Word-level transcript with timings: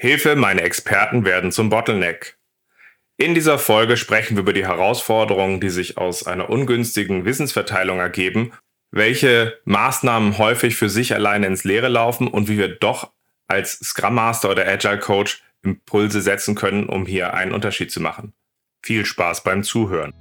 Hilfe, 0.00 0.36
meine 0.36 0.60
Experten 0.60 1.24
werden 1.24 1.50
zum 1.50 1.70
Bottleneck. 1.70 2.38
In 3.16 3.34
dieser 3.34 3.58
Folge 3.58 3.96
sprechen 3.96 4.36
wir 4.36 4.42
über 4.42 4.52
die 4.52 4.64
Herausforderungen, 4.64 5.60
die 5.60 5.70
sich 5.70 5.98
aus 5.98 6.24
einer 6.24 6.50
ungünstigen 6.50 7.24
Wissensverteilung 7.24 7.98
ergeben, 7.98 8.52
welche 8.92 9.58
Maßnahmen 9.64 10.38
häufig 10.38 10.76
für 10.76 10.88
sich 10.88 11.16
alleine 11.16 11.48
ins 11.48 11.64
Leere 11.64 11.88
laufen 11.88 12.28
und 12.28 12.48
wie 12.48 12.58
wir 12.58 12.68
doch 12.68 13.10
als 13.48 13.80
Scrum 13.80 14.14
Master 14.14 14.50
oder 14.50 14.68
Agile 14.68 15.00
Coach 15.00 15.42
Impulse 15.64 16.20
setzen 16.20 16.54
können, 16.54 16.88
um 16.88 17.04
hier 17.04 17.34
einen 17.34 17.50
Unterschied 17.50 17.90
zu 17.90 18.00
machen. 18.00 18.34
Viel 18.84 19.04
Spaß 19.04 19.42
beim 19.42 19.64
Zuhören. 19.64 20.14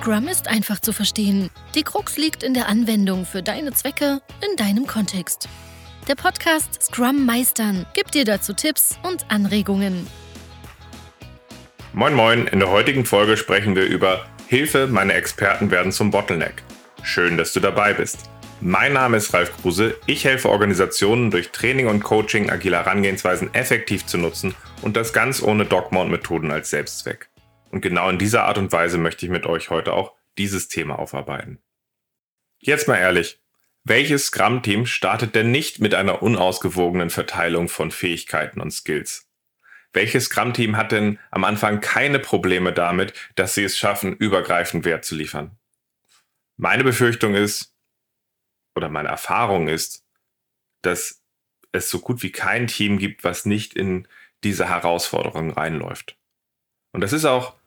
Scrum 0.00 0.28
ist 0.28 0.46
einfach 0.46 0.78
zu 0.78 0.92
verstehen. 0.92 1.50
Die 1.74 1.82
Krux 1.82 2.16
liegt 2.16 2.44
in 2.44 2.54
der 2.54 2.68
Anwendung 2.68 3.26
für 3.26 3.42
deine 3.42 3.72
Zwecke 3.72 4.20
in 4.48 4.56
deinem 4.56 4.86
Kontext. 4.86 5.48
Der 6.06 6.14
Podcast 6.14 6.80
Scrum 6.80 7.26
Meistern 7.26 7.84
gibt 7.94 8.14
dir 8.14 8.24
dazu 8.24 8.52
Tipps 8.52 8.96
und 9.02 9.28
Anregungen. 9.28 10.06
Moin 11.92 12.14
Moin, 12.14 12.46
in 12.46 12.60
der 12.60 12.70
heutigen 12.70 13.04
Folge 13.04 13.36
sprechen 13.36 13.74
wir 13.74 13.86
über 13.86 14.24
Hilfe, 14.46 14.86
meine 14.86 15.14
Experten 15.14 15.72
werden 15.72 15.90
zum 15.90 16.12
Bottleneck. 16.12 16.62
Schön, 17.02 17.36
dass 17.36 17.52
du 17.52 17.58
dabei 17.58 17.92
bist. 17.92 18.30
Mein 18.60 18.92
Name 18.92 19.16
ist 19.16 19.34
Ralf 19.34 19.50
Kruse. 19.60 19.96
Ich 20.06 20.24
helfe 20.24 20.48
Organisationen 20.48 21.32
durch 21.32 21.50
Training 21.50 21.88
und 21.88 22.04
Coaching 22.04 22.50
agile 22.50 22.76
Herangehensweisen 22.76 23.52
effektiv 23.52 24.06
zu 24.06 24.16
nutzen 24.16 24.54
und 24.80 24.96
das 24.96 25.12
ganz 25.12 25.42
ohne 25.42 25.64
Dogma 25.64 26.02
und 26.02 26.12
Methoden 26.12 26.52
als 26.52 26.70
Selbstzweck. 26.70 27.28
Und 27.70 27.80
genau 27.80 28.08
in 28.08 28.18
dieser 28.18 28.44
Art 28.44 28.58
und 28.58 28.72
Weise 28.72 28.98
möchte 28.98 29.26
ich 29.26 29.32
mit 29.32 29.46
euch 29.46 29.70
heute 29.70 29.92
auch 29.92 30.14
dieses 30.38 30.68
Thema 30.68 30.98
aufarbeiten. 30.98 31.60
Jetzt 32.60 32.88
mal 32.88 32.96
ehrlich, 32.96 33.40
welches 33.84 34.26
Scrum-Team 34.26 34.86
startet 34.86 35.34
denn 35.34 35.50
nicht 35.50 35.80
mit 35.80 35.94
einer 35.94 36.22
unausgewogenen 36.22 37.10
Verteilung 37.10 37.68
von 37.68 37.90
Fähigkeiten 37.90 38.60
und 38.60 38.70
Skills? 38.70 39.28
Welches 39.92 40.26
Scrum-Team 40.26 40.76
hat 40.76 40.92
denn 40.92 41.18
am 41.30 41.44
Anfang 41.44 41.80
keine 41.80 42.18
Probleme 42.18 42.72
damit, 42.72 43.14
dass 43.36 43.54
sie 43.54 43.64
es 43.64 43.78
schaffen, 43.78 44.14
übergreifend 44.16 44.84
Wert 44.84 45.04
zu 45.04 45.14
liefern? 45.14 45.56
Meine 46.56 46.84
Befürchtung 46.84 47.34
ist, 47.34 47.74
oder 48.74 48.88
meine 48.88 49.08
Erfahrung 49.08 49.68
ist, 49.68 50.04
dass 50.82 51.22
es 51.72 51.90
so 51.90 52.00
gut 52.00 52.22
wie 52.22 52.32
kein 52.32 52.66
Team 52.66 52.98
gibt, 52.98 53.24
was 53.24 53.44
nicht 53.44 53.74
in 53.74 54.06
diese 54.44 54.68
Herausforderungen 54.68 55.50
reinläuft. 55.50 56.16
Und 56.92 57.00
das 57.00 57.12
ist 57.12 57.24
auch 57.24 57.57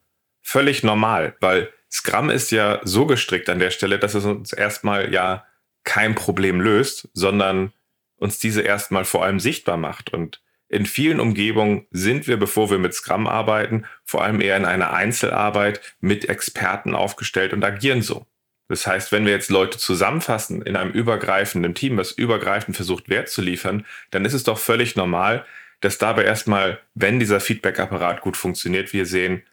völlig 0.42 0.84
normal, 0.84 1.36
weil 1.40 1.72
Scrum 1.92 2.30
ist 2.30 2.52
ja 2.52 2.80
so 2.84 3.06
gestrickt 3.06 3.50
an 3.50 3.60
der 3.60 3.72
Stelle, 3.72 4.00
dass 4.00 4.16
es 4.16 4.26
uns 4.26 4.54
erstmal 4.54 5.14
ja 5.14 5.46
kein 5.84 6.16
Problem 6.16 6.62
löst, 6.62 7.10
sondern 7.14 7.74
uns 8.18 8.40
diese 8.40 8.62
erstmal 8.62 9.04
vor 9.04 9.26
allem 9.26 9.40
sichtbar 9.40 9.78
macht. 9.78 10.14
Und 10.14 10.42
in 10.70 10.86
vielen 10.86 11.20
Umgebungen 11.20 11.86
sind 11.92 12.28
wir, 12.28 12.38
bevor 12.38 12.72
wir 12.72 12.78
mit 12.78 12.94
Scrum 12.94 13.28
arbeiten, 13.28 13.86
vor 14.06 14.24
allem 14.24 14.40
eher 14.40 14.56
in 14.56 14.66
einer 14.66 14.94
Einzelarbeit 14.94 15.82
mit 16.00 16.30
Experten 16.30 16.96
aufgestellt 16.96 17.52
und 17.52 17.64
agieren 17.64 18.02
so. 18.02 18.26
Das 18.70 18.88
heißt, 18.88 19.12
wenn 19.12 19.26
wir 19.26 19.34
jetzt 19.34 19.50
Leute 19.50 19.78
zusammenfassen 19.78 20.62
in 20.62 20.78
einem 20.78 20.92
übergreifenden 20.92 21.76
Team, 21.76 21.98
was 21.98 22.14
übergreifend 22.14 22.78
versucht, 22.78 23.10
Wert 23.10 23.28
zu 23.28 23.42
liefern, 23.42 23.86
dann 24.12 24.24
ist 24.24 24.34
es 24.34 24.44
doch 24.44 24.58
völlig 24.58 24.96
normal, 24.96 25.46
dass 25.82 25.98
dabei 25.98 26.24
erstmal, 26.24 26.80
wenn 26.94 27.20
dieser 27.20 27.42
Feedback-Apparat 27.42 28.22
gut 28.22 28.38
funktioniert, 28.38 28.94
wir 28.94 29.06
sehen, 29.06 29.44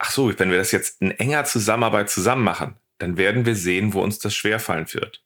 ach 0.00 0.10
so, 0.10 0.36
wenn 0.38 0.50
wir 0.50 0.58
das 0.58 0.72
jetzt 0.72 1.00
in 1.00 1.12
enger 1.12 1.44
Zusammenarbeit 1.44 2.10
zusammen 2.10 2.42
machen, 2.42 2.76
dann 2.98 3.16
werden 3.16 3.46
wir 3.46 3.54
sehen, 3.54 3.92
wo 3.92 4.00
uns 4.02 4.18
das 4.18 4.34
schwerfallen 4.34 4.92
wird. 4.92 5.22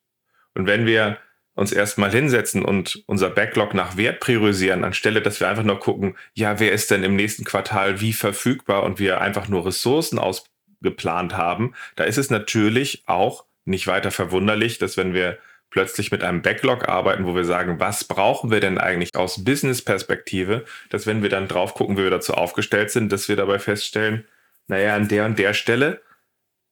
Und 0.54 0.66
wenn 0.66 0.84
wir 0.84 1.18
uns 1.54 1.72
erstmal 1.72 2.10
hinsetzen 2.10 2.64
und 2.64 3.04
unser 3.06 3.30
Backlog 3.30 3.72
nach 3.72 3.96
Wert 3.96 4.18
priorisieren, 4.18 4.84
anstelle 4.84 5.22
dass 5.22 5.38
wir 5.38 5.48
einfach 5.48 5.62
nur 5.62 5.78
gucken, 5.78 6.16
ja, 6.34 6.58
wer 6.58 6.72
ist 6.72 6.90
denn 6.90 7.04
im 7.04 7.14
nächsten 7.14 7.44
Quartal 7.44 8.00
wie 8.00 8.12
verfügbar 8.12 8.82
und 8.82 8.98
wir 8.98 9.20
einfach 9.20 9.46
nur 9.48 9.64
Ressourcen 9.64 10.18
ausgeplant 10.18 11.36
haben, 11.36 11.74
da 11.94 12.02
ist 12.02 12.18
es 12.18 12.30
natürlich 12.30 13.04
auch 13.06 13.44
nicht 13.64 13.86
weiter 13.86 14.10
verwunderlich, 14.10 14.78
dass 14.78 14.96
wenn 14.96 15.14
wir 15.14 15.38
plötzlich 15.70 16.10
mit 16.10 16.24
einem 16.24 16.42
Backlog 16.42 16.88
arbeiten, 16.88 17.24
wo 17.24 17.36
wir 17.36 17.44
sagen, 17.44 17.78
was 17.78 18.04
brauchen 18.04 18.50
wir 18.50 18.60
denn 18.60 18.78
eigentlich 18.78 19.14
aus 19.14 19.44
Business-Perspektive, 19.44 20.64
dass 20.90 21.06
wenn 21.06 21.22
wir 21.22 21.30
dann 21.30 21.48
drauf 21.48 21.74
gucken, 21.74 21.96
wie 21.96 22.02
wir 22.02 22.10
dazu 22.10 22.34
aufgestellt 22.34 22.90
sind, 22.90 23.12
dass 23.12 23.28
wir 23.28 23.36
dabei 23.36 23.60
feststellen, 23.60 24.24
naja, 24.66 24.96
an 24.96 25.08
der 25.08 25.24
und 25.26 25.38
der 25.38 25.54
Stelle, 25.54 26.02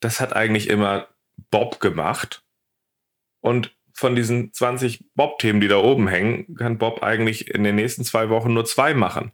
das 0.00 0.20
hat 0.20 0.34
eigentlich 0.34 0.68
immer 0.68 1.08
Bob 1.50 1.80
gemacht. 1.80 2.44
Und 3.40 3.74
von 3.92 4.16
diesen 4.16 4.52
20 4.52 5.04
Bob-Themen, 5.14 5.60
die 5.60 5.68
da 5.68 5.76
oben 5.76 6.08
hängen, 6.08 6.54
kann 6.56 6.78
Bob 6.78 7.02
eigentlich 7.02 7.48
in 7.48 7.64
den 7.64 7.76
nächsten 7.76 8.04
zwei 8.04 8.28
Wochen 8.30 8.54
nur 8.54 8.64
zwei 8.64 8.94
machen. 8.94 9.32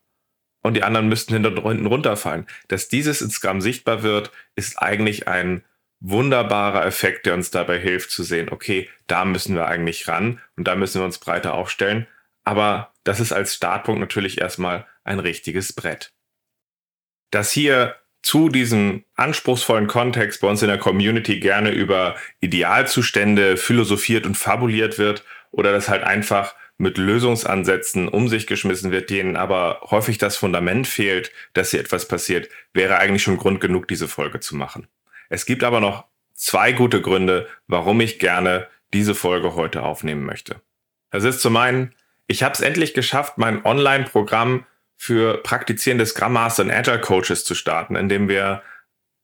Und 0.63 0.75
die 0.75 0.83
anderen 0.83 1.09
müssten 1.09 1.33
hinten 1.33 1.87
runterfallen. 1.87 2.47
Dass 2.67 2.89
dieses 2.89 3.23
in 3.23 3.31
Scrum 3.31 3.61
sichtbar 3.61 4.03
wird, 4.03 4.33
ist 4.57 4.83
eigentlich 4.83 5.29
ein 5.29 5.65
wunderbarer 6.01 6.85
Effekt, 6.85 7.27
der 7.27 7.35
uns 7.35 7.51
dabei 7.51 7.79
hilft 7.79 8.11
zu 8.11 8.23
sehen, 8.23 8.51
okay, 8.51 8.89
da 9.07 9.25
müssen 9.25 9.55
wir 9.55 9.67
eigentlich 9.67 10.07
ran 10.09 10.41
und 10.57 10.69
da 10.69 10.77
müssen 10.77 11.01
wir 11.01 11.05
uns 11.05 11.19
breiter 11.19 11.55
aufstellen. 11.55 12.07
Aber 12.45 12.93
das 13.05 13.21
ist 13.21 13.33
als 13.33 13.55
Startpunkt 13.55 14.01
natürlich 14.01 14.41
erstmal 14.41 14.87
ein 15.05 15.19
richtiges 15.19 15.73
Brett. 15.73 16.13
Dass 17.31 17.51
hier 17.51 17.97
zu 18.23 18.49
diesem 18.49 19.05
anspruchsvollen 19.15 19.87
Kontext 19.87 20.41
bei 20.41 20.49
uns 20.49 20.63
in 20.63 20.69
der 20.69 20.79
Community 20.79 21.41
gerne 21.41 21.71
über 21.71 22.17
Idealzustände 22.41 23.57
philosophiert 23.57 24.27
und 24.27 24.37
fabuliert 24.37 24.99
wird 24.99 25.25
oder 25.51 25.73
dass 25.73 25.89
halt 25.89 26.03
einfach 26.03 26.55
mit 26.79 26.97
Lösungsansätzen 26.97 28.09
um 28.09 28.29
sich 28.29 28.47
geschmissen 28.47 28.93
wird, 28.93 29.11
denen 29.11 29.37
aber 29.37 29.81
häufig 29.91 30.19
das 30.19 30.37
Fundament 30.37 30.87
fehlt, 30.87 31.33
dass 31.53 31.73
hier 31.73 31.81
etwas 31.81 32.07
passiert, 32.07 32.49
wäre 32.73 32.99
eigentlich 32.99 33.23
schon 33.23 33.37
Grund 33.37 33.61
genug, 33.61 33.89
diese 33.89 34.09
Folge 34.09 34.41
zu 34.41 34.57
machen. 34.57 34.87
Es 35.29 35.45
gibt 35.45 35.65
aber 35.65 35.81
noch 35.81 36.05
zwei 36.35 36.73
gute 36.73 37.03
Gründe, 37.03 37.49
warum 37.67 38.01
ich 38.01 38.21
gerne 38.21 38.69
diese 38.93 39.15
Folge 39.15 39.55
heute 39.57 39.83
aufnehmen 39.83 40.25
möchte. 40.25 40.63
Das 41.11 41.25
ist 41.25 41.41
zum 41.41 41.57
einen, 41.57 41.95
ich 42.29 42.43
habe 42.43 42.55
es 42.55 42.61
endlich 42.61 42.95
geschafft, 42.95 43.39
mein 43.39 43.65
Online-Programm 43.65 44.65
für 44.99 45.39
praktizierende 45.43 46.05
Scrum 46.05 46.35
Master 46.35 46.65
und 46.65 46.71
Agile 46.71 47.01
Coaches 47.01 47.45
zu 47.45 47.55
starten, 47.55 47.97
indem 47.97 48.29
wir 48.29 48.63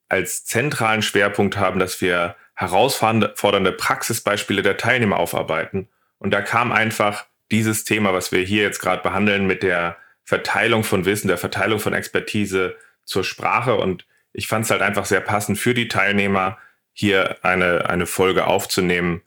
als 0.08 0.44
zentralen 0.44 1.02
Schwerpunkt 1.02 1.56
haben, 1.56 1.80
dass 1.80 2.00
wir 2.00 2.36
herausfordernde 2.54 3.72
Praxisbeispiele 3.72 4.62
der 4.62 4.76
Teilnehmer 4.76 5.18
aufarbeiten. 5.18 5.88
Und 6.18 6.30
da 6.30 6.40
kam 6.40 6.70
einfach 6.70 7.26
dieses 7.50 7.84
Thema, 7.84 8.14
was 8.14 8.30
wir 8.30 8.40
hier 8.40 8.62
jetzt 8.62 8.78
gerade 8.78 9.02
behandeln, 9.02 9.46
mit 9.46 9.64
der 9.64 9.96
Verteilung 10.22 10.84
von 10.84 11.04
Wissen, 11.04 11.28
der 11.28 11.38
Verteilung 11.38 11.80
von 11.80 11.92
Expertise 11.92 12.76
zur 13.04 13.24
Sprache. 13.24 13.74
Und 13.74 14.06
ich 14.32 14.46
fand 14.46 14.64
es 14.64 14.70
halt 14.70 14.80
einfach 14.80 15.04
sehr 15.04 15.20
passend 15.20 15.58
für 15.58 15.74
die 15.74 15.88
Teilnehmer, 15.88 16.58
hier 16.92 17.44
eine, 17.44 17.90
eine 17.90 18.06
Folge 18.06 18.46
aufzunehmen, 18.46 19.22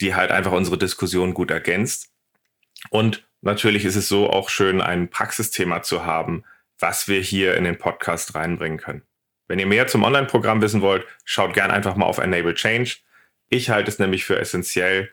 die 0.00 0.14
halt 0.14 0.30
einfach 0.30 0.52
unsere 0.52 0.78
Diskussion 0.78 1.34
gut 1.34 1.50
ergänzt. 1.50 2.12
Und 2.90 3.26
natürlich 3.42 3.84
ist 3.84 3.96
es 3.96 4.08
so 4.08 4.30
auch 4.30 4.48
schön, 4.48 4.80
ein 4.80 5.08
Praxisthema 5.08 5.82
zu 5.82 6.04
haben, 6.04 6.44
was 6.78 7.08
wir 7.08 7.20
hier 7.20 7.56
in 7.56 7.64
den 7.64 7.78
Podcast 7.78 8.34
reinbringen 8.34 8.78
können. 8.78 9.02
Wenn 9.48 9.58
ihr 9.58 9.66
mehr 9.66 9.86
zum 9.86 10.02
Online-Programm 10.02 10.62
wissen 10.62 10.80
wollt, 10.80 11.06
schaut 11.24 11.52
gern 11.52 11.70
einfach 11.70 11.94
mal 11.96 12.06
auf 12.06 12.18
Enable 12.18 12.54
Change. 12.54 12.96
Ich 13.48 13.70
halte 13.70 13.90
es 13.90 13.98
nämlich 13.98 14.24
für 14.24 14.38
essentiell, 14.38 15.10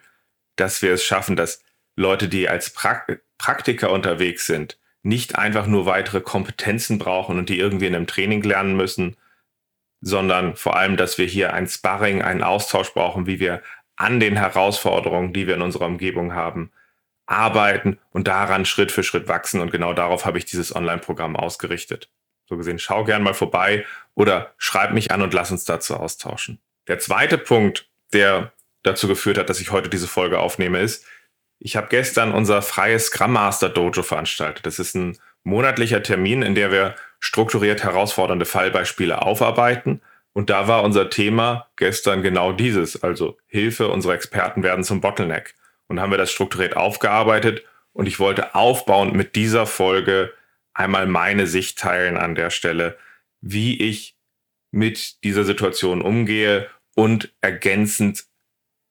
dass 0.55 0.81
wir 0.81 0.93
es 0.93 1.03
schaffen, 1.03 1.35
dass 1.35 1.63
Leute, 1.95 2.29
die 2.29 2.47
als 2.47 2.69
Prak 2.69 3.21
Praktiker 3.37 3.91
unterwegs 3.91 4.45
sind, 4.45 4.77
nicht 5.01 5.37
einfach 5.37 5.65
nur 5.65 5.85
weitere 5.85 6.19
Kompetenzen 6.19 6.99
brauchen 6.99 7.37
und 7.37 7.47
die 7.49 7.57
irgendwie 7.57 7.87
in 7.87 7.95
einem 7.95 8.07
Training 8.07 8.43
lernen 8.43 8.75
müssen, 8.75 9.15
sondern 10.01 10.55
vor 10.55 10.75
allem, 10.75 10.97
dass 10.97 11.17
wir 11.17 11.25
hier 11.25 11.53
ein 11.53 11.67
Sparring, 11.67 12.21
einen 12.21 12.43
Austausch 12.43 12.93
brauchen, 12.93 13.27
wie 13.27 13.39
wir 13.39 13.61
an 13.95 14.19
den 14.19 14.35
Herausforderungen, 14.35 15.33
die 15.33 15.47
wir 15.47 15.55
in 15.55 15.61
unserer 15.61 15.85
Umgebung 15.85 16.33
haben, 16.33 16.71
arbeiten 17.29 17.99
und 18.11 18.27
daran 18.27 18.65
Schritt 18.65 18.91
für 18.91 19.03
Schritt 19.03 19.27
wachsen. 19.27 19.61
Und 19.61 19.71
genau 19.71 19.93
darauf 19.93 20.25
habe 20.25 20.37
ich 20.37 20.45
dieses 20.45 20.75
Online-Programm 20.75 21.35
ausgerichtet. 21.35 22.09
So 22.45 22.57
gesehen, 22.57 22.79
schau 22.79 23.03
gern 23.03 23.21
mal 23.21 23.35
vorbei 23.35 23.85
oder 24.15 24.53
schreib 24.57 24.91
mich 24.91 25.11
an 25.11 25.21
und 25.21 25.33
lass 25.33 25.51
uns 25.51 25.65
dazu 25.65 25.95
austauschen. 25.95 26.59
Der 26.87 26.97
zweite 26.97 27.37
Punkt, 27.37 27.87
der 28.13 28.51
dazu 28.81 29.07
geführt 29.07 29.37
hat, 29.37 29.49
dass 29.49 29.61
ich 29.61 29.71
heute 29.71 29.89
diese 29.89 30.07
Folge 30.07 30.39
aufnehme, 30.39 30.79
ist, 30.79 31.05
ich 31.59 31.75
habe 31.75 31.87
gestern 31.89 32.31
unser 32.31 32.61
freies 32.61 33.07
Scrum 33.07 33.33
Master 33.33 33.69
Dojo 33.69 34.01
veranstaltet. 34.01 34.65
Das 34.65 34.79
ist 34.79 34.95
ein 34.95 35.17
monatlicher 35.43 36.01
Termin, 36.01 36.41
in 36.41 36.55
der 36.55 36.71
wir 36.71 36.95
strukturiert 37.19 37.83
herausfordernde 37.83 38.45
Fallbeispiele 38.45 39.21
aufarbeiten. 39.21 40.01
Und 40.33 40.49
da 40.49 40.67
war 40.67 40.83
unser 40.83 41.09
Thema 41.09 41.67
gestern 41.75 42.23
genau 42.23 42.53
dieses, 42.53 43.03
also 43.03 43.37
Hilfe, 43.45 43.89
unsere 43.89 44.15
Experten 44.15 44.63
werden 44.63 44.83
zum 44.83 45.01
Bottleneck 45.01 45.53
und 45.89 45.99
haben 45.99 46.11
wir 46.11 46.17
das 46.17 46.31
strukturiert 46.31 46.77
aufgearbeitet. 46.77 47.65
Und 47.91 48.07
ich 48.07 48.19
wollte 48.19 48.55
aufbauend 48.55 49.13
mit 49.13 49.35
dieser 49.35 49.65
Folge 49.65 50.33
einmal 50.73 51.07
meine 51.07 51.47
Sicht 51.47 51.77
teilen 51.77 52.15
an 52.15 52.35
der 52.35 52.51
Stelle, 52.51 52.97
wie 53.41 53.81
ich 53.81 54.15
mit 54.71 55.23
dieser 55.23 55.43
Situation 55.43 56.01
umgehe 56.01 56.69
und 56.95 57.33
ergänzend 57.41 58.25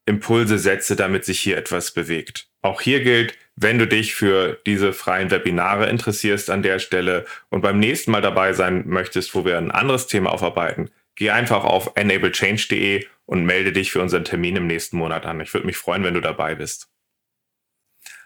Impulse 0.05 0.59
setze, 0.59 0.97
damit 0.97 1.25
sich 1.25 1.41
hier 1.41 1.57
etwas 1.57 1.93
bewegt. 1.93 2.49
Auch 2.63 2.81
hier 2.81 3.01
gilt, 3.01 3.39
wenn 3.57 3.79
du 3.79 3.87
dich 3.87 4.15
für 4.15 4.59
diese 4.67 4.93
freien 4.93 5.31
Webinare 5.31 5.89
interessierst 5.89 6.51
an 6.51 6.63
der 6.63 6.79
Stelle 6.79 7.25
und 7.51 7.61
beim 7.61 7.79
nächsten 7.79 8.11
Mal 8.11 8.23
dabei 8.23 8.53
sein 8.53 8.85
möchtest, 8.87 9.35
wo 9.35 9.45
wir 9.45 9.59
ein 9.59 9.71
anderes 9.71 10.07
Thema 10.07 10.33
aufarbeiten, 10.33 10.91
geh 11.15 11.31
einfach 11.31 11.65
auf 11.65 11.93
enablechange.de 11.95 13.07
und 13.29 13.45
melde 13.45 13.73
dich 13.75 13.93
für 13.93 14.01
unseren 14.01 14.25
Termin 14.25 14.57
im 14.57 14.67
nächsten 14.67 14.97
Monat 14.97 15.27
an. 15.27 15.39
Ich 15.43 15.53
würde 15.53 15.67
mich 15.67 15.77
freuen, 15.77 16.03
wenn 16.03 16.15
du 16.15 16.23
dabei 16.23 16.55
bist. 16.55 16.89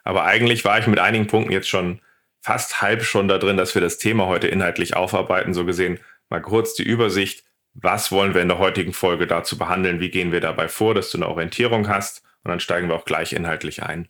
Aber 0.05 0.25
eigentlich 0.25 0.65
war 0.65 0.79
ich 0.79 0.87
mit 0.87 1.01
einigen 1.01 1.27
Punkten 1.27 1.51
jetzt 1.51 1.69
schon 1.69 2.01
fast 2.41 2.81
halb 2.81 3.03
schon 3.03 3.27
da 3.27 3.39
drin, 3.39 3.57
dass 3.57 3.75
wir 3.75 3.83
das 3.83 3.99
Thema 3.99 4.27
heute 4.27 4.47
inhaltlich 4.47 4.95
aufarbeiten. 4.95 5.55
So 5.55 5.65
gesehen 5.65 5.99
mal 6.29 6.41
kurz 6.41 6.75
die 6.75 6.85
Übersicht. 6.85 7.45
Was 7.75 8.13
wollen 8.13 8.33
wir 8.35 8.43
in 8.43 8.49
der 8.49 8.59
heutigen 8.59 8.93
Folge 8.93 9.27
dazu 9.27 9.59
behandeln? 9.59 9.99
Wie 9.99 10.11
gehen 10.11 10.31
wir 10.31 10.41
dabei 10.41 10.69
vor, 10.69 10.95
dass 10.95 11.11
du 11.11 11.19
eine 11.19 11.29
Orientierung 11.29 11.89
hast? 11.89 12.23
Und 12.45 12.51
dann 12.51 12.61
steigen 12.61 12.87
wir 12.87 12.95
auch 12.95 13.05
gleich 13.05 13.33
inhaltlich 13.33 13.83
ein. 13.83 14.07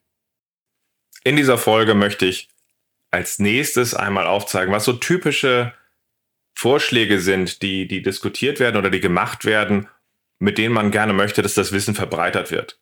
In 1.25 1.37
dieser 1.37 1.57
Folge 1.57 1.95
möchte 1.95 2.27
ich 2.27 2.51
als 3.11 3.39
nächstes 3.39 3.95
einmal 3.95 4.27
aufzeigen, 4.27 4.75
was 4.75 4.85
so 4.85 4.93
typische 4.93 5.73
Vorschläge 6.55 7.19
sind, 7.19 7.63
die, 7.63 7.89
die 7.89 8.03
diskutiert 8.03 8.61
werden 8.61 8.77
oder 8.77 8.91
die 8.91 9.01
gemacht 9.01 9.47
werden, 9.47 9.89
mit 10.43 10.59
denen 10.59 10.75
man 10.75 10.91
gerne 10.91 11.13
möchte, 11.13 11.41
dass 11.41 11.55
das 11.55 11.71
Wissen 11.71 11.95
verbreitert 11.95 12.51
wird. 12.51 12.81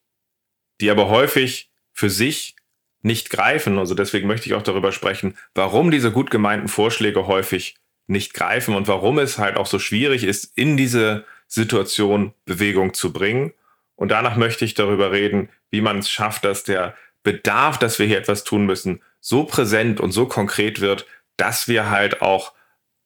Die 0.80 0.90
aber 0.90 1.10
häufig 1.10 1.68
für 1.92 2.08
sich 2.08 2.56
nicht 3.02 3.28
greifen. 3.28 3.78
Also 3.78 3.94
deswegen 3.94 4.26
möchte 4.26 4.46
ich 4.46 4.54
auch 4.54 4.62
darüber 4.62 4.92
sprechen, 4.92 5.36
warum 5.54 5.90
diese 5.90 6.10
gut 6.10 6.30
gemeinten 6.30 6.68
Vorschläge 6.68 7.26
häufig 7.26 7.74
nicht 8.06 8.32
greifen 8.32 8.74
und 8.74 8.88
warum 8.88 9.18
es 9.18 9.36
halt 9.36 9.58
auch 9.58 9.66
so 9.66 9.78
schwierig 9.78 10.24
ist, 10.24 10.56
in 10.56 10.78
diese 10.78 11.26
Situation 11.48 12.32
Bewegung 12.46 12.94
zu 12.94 13.12
bringen. 13.12 13.52
Und 13.94 14.08
danach 14.10 14.36
möchte 14.36 14.64
ich 14.64 14.72
darüber 14.72 15.12
reden, 15.12 15.50
wie 15.70 15.82
man 15.82 15.98
es 15.98 16.08
schafft, 16.08 16.46
dass 16.46 16.64
der 16.64 16.94
Bedarf, 17.22 17.78
dass 17.78 17.98
wir 17.98 18.06
hier 18.06 18.16
etwas 18.16 18.42
tun 18.42 18.64
müssen, 18.64 19.02
so 19.20 19.44
präsent 19.44 20.00
und 20.00 20.12
so 20.12 20.24
konkret 20.24 20.80
wird, 20.80 21.04
dass 21.36 21.68
wir 21.68 21.90
halt 21.90 22.22
auch 22.22 22.54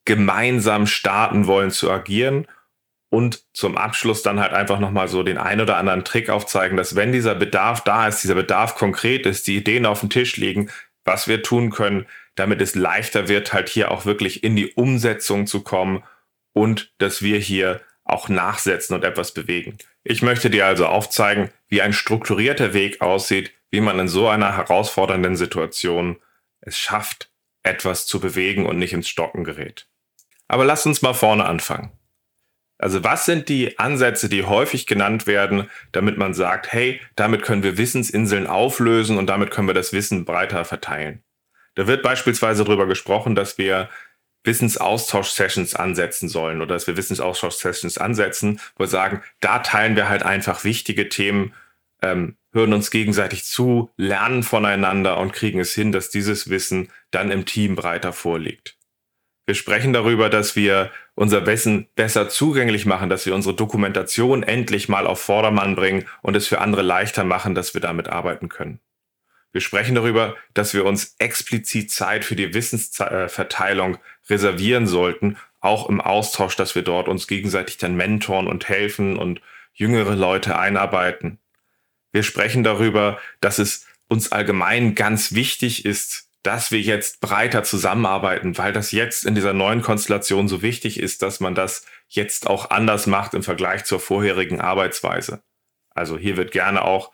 gemeinsam 0.05 0.87
starten 0.87 1.45
wollen 1.45 1.71
zu 1.71 1.91
agieren 1.91 2.47
und 3.09 3.43
zum 3.53 3.77
Abschluss 3.77 4.23
dann 4.23 4.39
halt 4.39 4.53
einfach 4.53 4.79
nochmal 4.79 5.07
so 5.07 5.23
den 5.23 5.37
ein 5.37 5.61
oder 5.61 5.77
anderen 5.77 6.03
Trick 6.03 6.29
aufzeigen, 6.29 6.77
dass 6.77 6.95
wenn 6.95 7.11
dieser 7.11 7.35
Bedarf 7.35 7.83
da 7.83 8.07
ist, 8.07 8.23
dieser 8.23 8.35
Bedarf 8.35 8.75
konkret 8.75 9.25
ist, 9.25 9.47
die 9.47 9.57
Ideen 9.57 9.85
auf 9.85 9.99
dem 10.01 10.09
Tisch 10.09 10.37
liegen, 10.37 10.69
was 11.03 11.27
wir 11.27 11.43
tun 11.43 11.71
können, 11.71 12.07
damit 12.35 12.61
es 12.61 12.75
leichter 12.75 13.27
wird, 13.27 13.53
halt 13.53 13.69
hier 13.69 13.91
auch 13.91 14.05
wirklich 14.05 14.43
in 14.43 14.55
die 14.55 14.73
Umsetzung 14.73 15.47
zu 15.47 15.61
kommen 15.61 16.03
und 16.53 16.93
dass 16.97 17.21
wir 17.21 17.39
hier 17.39 17.81
auch 18.03 18.29
nachsetzen 18.29 18.95
und 18.95 19.03
etwas 19.03 19.33
bewegen. 19.33 19.77
Ich 20.03 20.21
möchte 20.21 20.49
dir 20.49 20.65
also 20.65 20.85
aufzeigen, 20.85 21.49
wie 21.67 21.81
ein 21.81 21.93
strukturierter 21.93 22.73
Weg 22.73 23.01
aussieht, 23.01 23.51
wie 23.71 23.81
man 23.81 23.99
in 23.99 24.07
so 24.07 24.27
einer 24.27 24.55
herausfordernden 24.55 25.35
Situation 25.35 26.17
es 26.61 26.77
schafft, 26.77 27.31
etwas 27.63 28.05
zu 28.05 28.19
bewegen 28.19 28.65
und 28.65 28.77
nicht 28.77 28.93
ins 28.93 29.09
Stocken 29.09 29.43
gerät. 29.43 29.87
Aber 30.47 30.65
lass 30.65 30.85
uns 30.85 31.01
mal 31.01 31.13
vorne 31.13 31.45
anfangen. 31.45 31.91
Also 32.77 33.03
was 33.03 33.25
sind 33.25 33.47
die 33.47 33.79
Ansätze, 33.79 34.27
die 34.27 34.43
häufig 34.43 34.85
genannt 34.85 35.27
werden, 35.27 35.69
damit 35.91 36.17
man 36.17 36.33
sagt, 36.33 36.73
hey, 36.73 36.99
damit 37.15 37.41
können 37.41 37.63
wir 37.63 37.77
Wissensinseln 37.77 38.47
auflösen 38.47 39.17
und 39.17 39.27
damit 39.27 39.51
können 39.51 39.67
wir 39.67 39.73
das 39.73 39.93
Wissen 39.93 40.25
breiter 40.25 40.65
verteilen. 40.65 41.23
Da 41.75 41.87
wird 41.87 42.03
beispielsweise 42.03 42.63
darüber 42.63 42.87
gesprochen, 42.87 43.35
dass 43.35 43.57
wir 43.57 43.89
Wissensaustausch-Sessions 44.43 45.75
ansetzen 45.75 46.29
sollen 46.29 46.61
oder 46.61 46.75
dass 46.75 46.87
wir 46.87 46.97
Wissensaustausch-Sessions 46.97 47.97
ansetzen, 47.97 48.59
wo 48.75 48.83
wir 48.83 48.87
sagen, 48.87 49.21
da 49.39 49.59
teilen 49.59 49.95
wir 49.95 50.07
halt 50.07 50.23
einfach 50.23 50.63
wichtige 50.63 51.09
Themen, 51.09 51.53
ähm, 52.01 52.37
hören 52.53 52.73
uns 52.73 52.91
gegenseitig 52.91 53.43
zu, 53.45 53.91
lernen 53.97 54.43
voneinander 54.43 55.17
und 55.17 55.33
kriegen 55.33 55.59
es 55.59 55.73
hin, 55.73 55.91
dass 55.91 56.09
dieses 56.09 56.49
Wissen 56.49 56.91
dann 57.11 57.31
im 57.31 57.45
Team 57.45 57.75
breiter 57.75 58.13
vorliegt. 58.13 58.74
Wir 59.45 59.53
sprechen 59.53 59.93
darüber, 59.93 60.29
dass 60.29 60.55
wir 60.55 60.91
unser 61.13 61.45
Wissen 61.45 61.87
besser 61.95 62.29
zugänglich 62.29 62.85
machen, 62.85 63.09
dass 63.09 63.25
wir 63.25 63.35
unsere 63.35 63.55
Dokumentation 63.55 64.41
endlich 64.41 64.89
mal 64.89 65.05
auf 65.05 65.21
Vordermann 65.21 65.75
bringen 65.75 66.05
und 66.23 66.35
es 66.35 66.47
für 66.47 66.61
andere 66.61 66.81
leichter 66.81 67.23
machen, 67.23 67.53
dass 67.53 67.73
wir 67.73 67.81
damit 67.81 68.07
arbeiten 68.07 68.49
können. 68.49 68.79
Wir 69.51 69.61
sprechen 69.61 69.95
darüber, 69.95 70.35
dass 70.53 70.73
wir 70.73 70.83
uns 70.83 71.15
explizit 71.19 71.91
Zeit 71.91 72.25
für 72.25 72.35
die 72.35 72.53
Wissensverteilung 72.53 73.97
reservieren 74.29 74.87
sollten, 74.87 75.37
auch 75.61 75.87
im 75.89 76.01
Austausch, 76.01 76.55
dass 76.55 76.75
wir 76.75 76.81
dort 76.81 77.07
uns 77.07 77.27
gegenseitig 77.27 77.77
dann 77.77 77.95
mentoren 77.95 78.47
und 78.47 78.67
helfen 78.67 79.17
und 79.17 79.41
jüngere 79.73 80.15
Leute 80.15 80.57
einarbeiten. 80.57 81.39
Wir 82.11 82.23
sprechen 82.23 82.63
darüber, 82.63 83.19
dass 83.41 83.59
es 83.59 83.85
uns 84.07 84.31
allgemein 84.31 84.95
ganz 84.95 85.33
wichtig 85.33 85.85
ist, 85.85 86.24
dass 86.45 86.71
wir 86.71 86.79
jetzt 86.79 87.21
breiter 87.21 87.63
zusammenarbeiten, 87.63 88.57
weil 88.57 88.71
das 88.71 88.91
jetzt 88.91 89.25
in 89.25 89.33
dieser 89.33 89.53
neuen 89.53 89.81
Konstellation 89.81 90.47
so 90.47 90.61
wichtig 90.61 90.99
ist, 90.99 91.21
dass 91.21 91.39
man 91.39 91.55
das 91.55 91.85
jetzt 92.07 92.47
auch 92.47 92.69
anders 92.69 93.07
macht 93.07 93.33
im 93.33 93.41
Vergleich 93.41 93.85
zur 93.85 93.99
vorherigen 93.99 94.61
Arbeitsweise. 94.61 95.41
Also 95.89 96.17
hier 96.17 96.37
wird 96.37 96.51
gerne 96.51 96.83
auch 96.83 97.11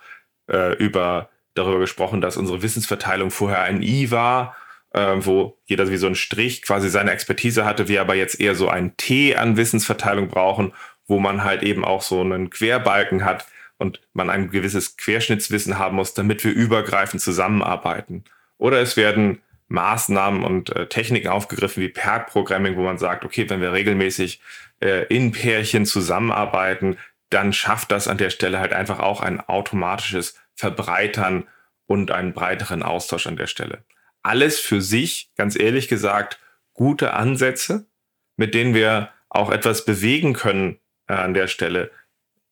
äh, 0.51 0.75
über 0.75 1.29
darüber 1.53 1.79
gesprochen, 1.79 2.19
dass 2.19 2.37
unsere 2.37 2.61
Wissensverteilung 2.61 3.31
vorher 3.31 3.61
ein 3.61 3.81
I 3.81 4.11
war, 4.11 4.55
äh, 4.91 5.15
wo 5.19 5.57
jeder 5.65 5.89
wie 5.89 5.97
so 5.97 6.07
ein 6.07 6.15
Strich 6.15 6.61
quasi 6.61 6.89
seine 6.89 7.11
Expertise 7.11 7.63
hatte, 7.63 7.87
wir 7.87 8.01
aber 8.01 8.15
jetzt 8.15 8.39
eher 8.39 8.55
so 8.55 8.67
ein 8.67 8.97
T 8.97 9.35
an 9.35 9.55
Wissensverteilung 9.55 10.27
brauchen, 10.27 10.73
wo 11.07 11.19
man 11.19 11.43
halt 11.43 11.63
eben 11.63 11.85
auch 11.85 12.01
so 12.01 12.21
einen 12.21 12.49
Querbalken 12.49 13.23
hat 13.23 13.45
und 13.77 14.01
man 14.13 14.29
ein 14.29 14.49
gewisses 14.49 14.97
Querschnittswissen 14.97 15.77
haben 15.77 15.95
muss, 15.95 16.13
damit 16.13 16.43
wir 16.43 16.51
übergreifend 16.51 17.21
zusammenarbeiten. 17.21 18.25
Oder 18.61 18.79
es 18.79 18.95
werden 18.95 19.41
Maßnahmen 19.69 20.43
und 20.43 20.75
äh, 20.75 20.87
Techniken 20.87 21.29
aufgegriffen 21.29 21.81
wie 21.81 21.89
Pair-Programming, 21.89 22.77
wo 22.77 22.83
man 22.83 22.99
sagt, 22.99 23.25
okay, 23.25 23.49
wenn 23.49 23.59
wir 23.59 23.73
regelmäßig 23.73 24.39
äh, 24.81 25.07
in 25.07 25.31
Pärchen 25.31 25.87
zusammenarbeiten, 25.87 26.97
dann 27.31 27.53
schafft 27.53 27.91
das 27.91 28.07
an 28.07 28.19
der 28.19 28.29
Stelle 28.29 28.59
halt 28.59 28.71
einfach 28.71 28.99
auch 28.99 29.21
ein 29.21 29.39
automatisches 29.39 30.39
Verbreitern 30.53 31.47
und 31.87 32.11
einen 32.11 32.33
breiteren 32.33 32.83
Austausch 32.83 33.25
an 33.25 33.35
der 33.35 33.47
Stelle. 33.47 33.83
Alles 34.21 34.59
für 34.59 34.79
sich, 34.79 35.31
ganz 35.35 35.57
ehrlich 35.57 35.87
gesagt, 35.87 36.39
gute 36.73 37.15
Ansätze, 37.15 37.87
mit 38.35 38.53
denen 38.53 38.75
wir 38.75 39.09
auch 39.27 39.49
etwas 39.49 39.85
bewegen 39.85 40.33
können 40.33 40.77
äh, 41.07 41.13
an 41.13 41.33
der 41.33 41.47
Stelle, 41.47 41.89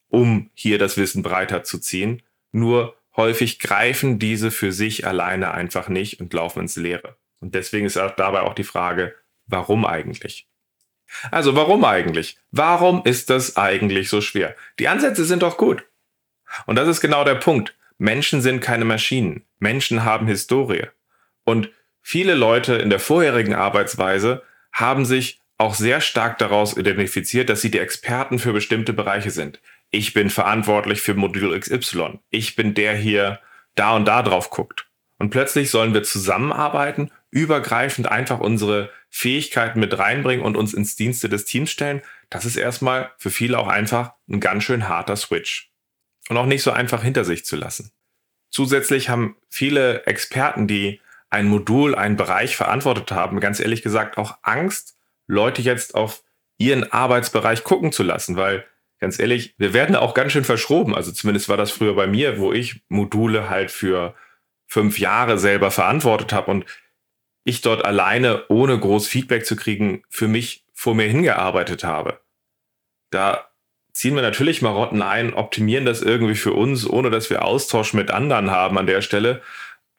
um 0.08 0.50
hier 0.56 0.80
das 0.80 0.98
Wissen 0.98 1.22
breiter 1.22 1.64
zu 1.64 1.78
ziehen. 1.78 2.24
Nur 2.52 2.99
Häufig 3.20 3.60
greifen 3.60 4.18
diese 4.18 4.50
für 4.50 4.72
sich 4.72 5.06
alleine 5.06 5.54
einfach 5.54 5.90
nicht 5.90 6.22
und 6.22 6.34
laufen 6.34 6.62
ins 6.62 6.78
Leere. 6.78 7.18
Und 7.42 7.54
deswegen 7.54 7.86
ist 7.86 7.98
auch 7.98 8.16
dabei 8.16 8.44
auch 8.44 8.54
die 8.54 8.64
Frage, 8.64 9.14
warum 9.46 9.86
eigentlich? 9.86 10.48
Also 11.30 11.54
warum 11.54 11.84
eigentlich? 11.84 12.38
Warum 12.52 13.02
ist 13.04 13.30
das 13.30 13.58
eigentlich 13.58 14.08
so 14.08 14.22
schwer? 14.22 14.56
Die 14.80 14.88
Ansätze 14.88 15.26
sind 15.26 15.44
doch 15.44 15.58
gut. 15.58 15.84
Und 16.66 16.78
das 16.78 16.88
ist 16.88 17.02
genau 17.02 17.26
der 17.26 17.36
Punkt. 17.36 17.76
Menschen 17.98 18.42
sind 18.42 18.62
keine 18.62 18.86
Maschinen. 18.86 19.44
Menschen 19.58 20.06
haben 20.06 20.26
Historie. 20.26 20.88
Und 21.44 21.70
viele 22.02 22.36
Leute 22.36 22.76
in 22.76 22.90
der 22.90 23.02
vorherigen 23.02 23.54
Arbeitsweise 23.54 24.44
haben 24.72 25.04
sich 25.04 25.42
auch 25.58 25.74
sehr 25.74 26.00
stark 26.00 26.38
daraus 26.38 26.78
identifiziert, 26.78 27.50
dass 27.50 27.60
sie 27.60 27.70
die 27.70 27.80
Experten 27.80 28.40
für 28.40 28.54
bestimmte 28.54 28.94
Bereiche 28.94 29.32
sind 29.32 29.60
ich 29.92 30.14
bin 30.14 30.30
verantwortlich 30.30 31.02
für 31.02 31.14
Modul 31.14 31.60
XY. 31.60 32.20
Ich 32.30 32.56
bin 32.56 32.74
der 32.74 32.96
hier 32.96 33.40
da 33.76 33.96
und 33.96 34.06
da 34.06 34.22
drauf 34.22 34.50
guckt. 34.50 34.88
Und 35.18 35.32
plötzlich 35.32 35.70
sollen 35.70 35.94
wir 35.94 36.04
zusammenarbeiten, 36.04 37.12
übergreifend 37.32 38.08
einfach 38.08 38.40
unsere 38.40 38.90
Fähigkeiten 39.10 39.80
mit 39.80 39.98
reinbringen 39.98 40.46
und 40.46 40.56
uns 40.56 40.74
ins 40.74 40.96
Dienste 40.96 41.28
des 41.30 41.46
Teams 41.46 41.72
stellen. 41.72 42.02
Das 42.30 42.46
ist 42.46 42.56
erstmal 42.56 43.12
für 43.18 43.30
viele 43.30 43.60
auch 43.60 43.68
einfach 43.68 44.14
ein 44.30 44.40
ganz 44.40 44.64
schön 44.64 44.88
harter 44.88 45.16
Switch. 45.16 45.72
Und 46.30 46.38
auch 46.38 46.46
nicht 46.46 46.64
so 46.64 46.72
einfach 46.72 47.04
hinter 47.04 47.26
sich 47.26 47.44
zu 47.44 47.56
lassen. 47.56 47.92
Zusätzlich 48.52 49.10
haben 49.10 49.36
viele 49.50 50.06
Experten, 50.06 50.68
die 50.68 51.02
ein 51.30 51.48
Modul, 51.48 51.96
einen 51.96 52.16
Bereich 52.16 52.56
verantwortet 52.56 53.12
haben, 53.12 53.40
ganz 53.40 53.60
ehrlich 53.60 53.82
gesagt 53.82 54.18
auch 54.18 54.38
Angst, 54.42 54.98
Leute 55.28 55.62
jetzt 55.62 55.96
auf 55.96 56.24
ihren 56.58 56.92
Arbeitsbereich 56.92 57.64
gucken 57.64 57.92
zu 57.92 58.04
lassen, 58.04 58.36
weil 58.36 58.66
ganz 59.00 59.20
ehrlich, 59.20 59.56
wir 59.58 59.74
werden 59.74 59.96
auch 59.96 60.14
ganz 60.14 60.32
schön 60.32 60.44
verschroben. 60.44 60.96
Also 60.96 61.12
zumindest 61.12 61.50
war 61.50 61.58
das 61.58 61.72
früher 61.72 61.96
bei 61.96 62.08
mir, 62.08 62.40
wo 62.40 62.54
ich 62.54 62.82
Module 62.90 63.50
halt 63.50 63.72
für 63.72 64.16
fünf 64.68 65.00
Jahre 65.00 65.38
selber 65.38 65.72
verantwortet 65.72 66.32
habe 66.34 66.52
und 66.52 66.66
ich 67.44 67.62
dort 67.62 67.86
alleine, 67.86 68.44
ohne 68.50 68.78
groß 68.78 69.08
Feedback 69.08 69.46
zu 69.46 69.56
kriegen, 69.56 70.04
für 70.10 70.28
mich 70.28 70.66
vor 70.74 70.94
mir 70.94 71.08
hingearbeitet 71.08 71.84
habe. 71.84 72.20
Da 73.10 73.50
ziehen 73.94 74.16
wir 74.16 74.22
natürlich 74.22 74.62
Marotten 74.62 75.02
ein, 75.02 75.34
optimieren 75.34 75.86
das 75.86 76.02
irgendwie 76.02 76.36
für 76.36 76.54
uns, 76.54 76.88
ohne 76.88 77.10
dass 77.10 77.30
wir 77.30 77.44
Austausch 77.44 77.94
mit 77.94 78.12
anderen 78.12 78.52
haben 78.52 78.78
an 78.78 78.86
der 78.86 79.02
Stelle. 79.02 79.42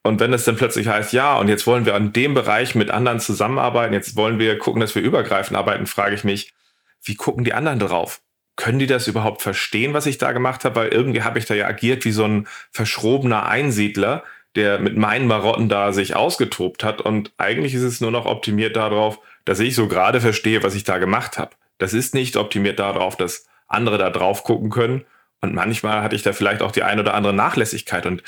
Und 0.03 0.21
wenn 0.21 0.33
es 0.33 0.45
dann 0.45 0.57
plötzlich 0.57 0.87
heißt, 0.87 1.13
ja, 1.13 1.37
und 1.37 1.49
jetzt 1.49 1.67
wollen 1.67 1.85
wir 1.85 1.95
an 1.95 2.13
dem 2.13 2.33
Bereich 2.33 2.75
mit 2.75 2.91
anderen 2.91 3.21
zusammenarbeiten, 3.21 3.93
jetzt 3.93 4.17
wollen 4.17 4.39
wir 4.39 4.57
gucken, 4.59 4.81
dass 4.81 4.95
wir 4.95 5.03
übergreifend 5.03 5.59
arbeiten, 5.59 5.87
frage 5.87 6.15
ich 6.15 6.25
mich, 6.25 6.55
wie 7.03 7.17
gucken 7.17 7.45
die 7.45 7.53
anderen 7.53 7.79
drauf? 7.79 8.23
Können 8.61 8.79
die 8.79 8.87
das 8.87 9.09
überhaupt 9.09 9.41
verstehen, 9.41 9.95
was 9.95 10.05
ich 10.05 10.19
da 10.19 10.33
gemacht 10.33 10.67
habe? 10.67 10.77
Weil 10.77 10.89
irgendwie 10.89 11.23
habe 11.23 11.39
ich 11.39 11.47
da 11.47 11.55
ja 11.55 11.67
agiert 11.67 12.05
wie 12.05 12.13
so 12.13 12.25
ein 12.25 12.47
verschrobener 12.71 13.47
Einsiedler, 13.47 14.23
der 14.55 14.79
mit 14.79 14.99
meinen 14.99 15.27
Marotten 15.27 15.71
da 15.71 15.93
sich 15.93 16.15
ausgetobt 16.15 16.85
hat. 16.85 17.01
Und 17.01 17.33
eigentlich 17.39 17.73
ist 17.73 17.83
es 17.83 18.03
nur 18.03 18.11
noch 18.11 18.27
optimiert 18.27 18.77
darauf, 18.77 19.19
dass 19.47 19.61
ich 19.61 19.75
so 19.75 19.89
gerade 19.89 20.21
verstehe, 20.21 20.63
was 20.63 20.75
ich 20.75 20.85
da 20.85 20.99
gemacht 20.99 21.39
habe. 21.39 21.53
Das 21.79 21.95
ist 21.95 22.15
nicht 22.15 22.37
optimiert 22.37 22.79
darauf, 22.79 23.17
dass 23.17 23.47
andere 23.67 23.97
da 23.97 24.11
drauf 24.11 24.45
gucken 24.45 24.69
können. 24.69 25.07
Und 25.41 25.55
manchmal 25.55 26.03
hatte 26.03 26.15
ich 26.15 26.23
da 26.23 26.35
vielleicht 26.35 26.61
auch 26.61 26.73
die 26.73 26.83
ein 26.83 27.01
oder 27.01 27.15
andere 27.15 27.33
Nachlässigkeit. 27.33 28.05
Und 28.05 28.23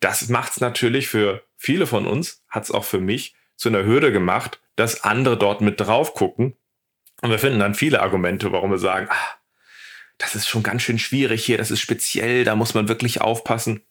das 0.00 0.30
macht 0.30 0.52
es 0.52 0.60
natürlich 0.60 1.08
für 1.08 1.42
viele 1.58 1.86
von 1.86 2.06
uns, 2.06 2.42
hat 2.48 2.64
es 2.64 2.70
auch 2.70 2.84
für 2.84 3.00
mich 3.00 3.34
zu 3.56 3.68
einer 3.68 3.84
Hürde 3.84 4.12
gemacht, 4.12 4.60
dass 4.76 5.04
andere 5.04 5.36
dort 5.36 5.60
mit 5.60 5.78
drauf 5.78 6.14
gucken. 6.14 6.56
Und 7.20 7.30
wir 7.30 7.38
finden 7.38 7.58
dann 7.58 7.74
viele 7.74 8.00
Argumente, 8.00 8.50
warum 8.50 8.70
wir 8.70 8.78
sagen, 8.78 9.08
ah, 9.10 9.36
das 10.18 10.34
ist 10.34 10.48
schon 10.48 10.62
ganz 10.62 10.82
schön 10.82 10.98
schwierig 10.98 11.44
hier, 11.44 11.58
das 11.58 11.70
ist 11.70 11.80
speziell, 11.80 12.44
da 12.44 12.56
muss 12.56 12.74
man 12.74 12.88
wirklich 12.88 13.20
aufpassen. 13.20 13.82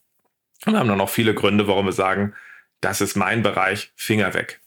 Und 0.66 0.78
haben 0.78 0.88
dann 0.88 0.98
noch 0.98 1.10
viele 1.10 1.34
Gründe, 1.34 1.68
warum 1.68 1.86
wir 1.86 1.94
sagen, 1.94 2.34
das 2.82 3.02
ist 3.02 3.16
mein 3.16 3.44
Bereich, 3.44 3.92
Finger 3.96 4.34
weg. 4.34 4.62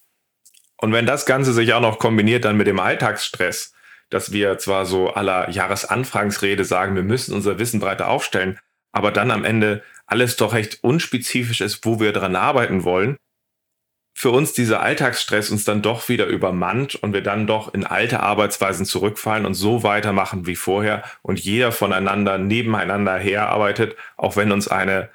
Und 0.77 0.93
wenn 0.93 1.07
das 1.07 1.27
Ganze 1.27 1.53
sich 1.53 1.73
auch 1.73 1.81
noch 1.81 1.99
kombiniert 1.99 2.45
dann 2.45 2.57
mit 2.57 2.67
dem 2.67 2.81
Alltagsstress, 2.81 3.73
dass 4.11 4.33
wir 4.33 4.59
zwar 4.59 4.87
so 4.87 5.11
aller 5.15 5.51
Jahresanfangsrede 5.51 6.65
sagen, 6.65 6.95
wir 6.95 7.03
müssen 7.03 7.35
unser 7.35 7.59
Wissen 7.59 7.81
breiter 7.81 8.09
aufstellen, 8.09 8.59
aber 8.93 9.11
dann 9.11 9.31
am 9.31 9.45
Ende 9.45 9.83
alles 10.07 10.37
doch 10.37 10.53
recht 10.53 10.79
unspezifisch 10.83 11.61
ist, 11.61 11.85
wo 11.85 11.99
wir 11.99 12.13
dran 12.13 12.37
arbeiten 12.37 12.85
wollen, 12.85 13.17
für 14.19 14.31
uns 14.31 14.55
dieser 14.55 14.81
Alltagsstress 14.81 15.51
uns 15.51 15.67
dann 15.67 15.83
doch 15.83 16.09
wieder 16.09 16.25
übermannt 16.25 16.95
und 16.95 17.13
wir 17.13 17.21
dann 17.21 17.47
doch 17.47 17.75
in 17.75 17.85
alte 17.85 18.21
Arbeitsweisen 18.21 18.87
zurückfallen 18.87 19.45
und 19.45 19.53
so 19.53 19.83
weitermachen 19.83 20.47
wie 20.47 20.57
vorher 20.57 21.05
und 21.21 21.39
jeder 21.39 21.71
voneinander 21.71 22.39
nebeneinander 22.39 23.19
herarbeitet, 23.19 23.95
auch 24.17 24.35
wenn 24.35 24.53
uns 24.53 24.69
eine 24.69 25.11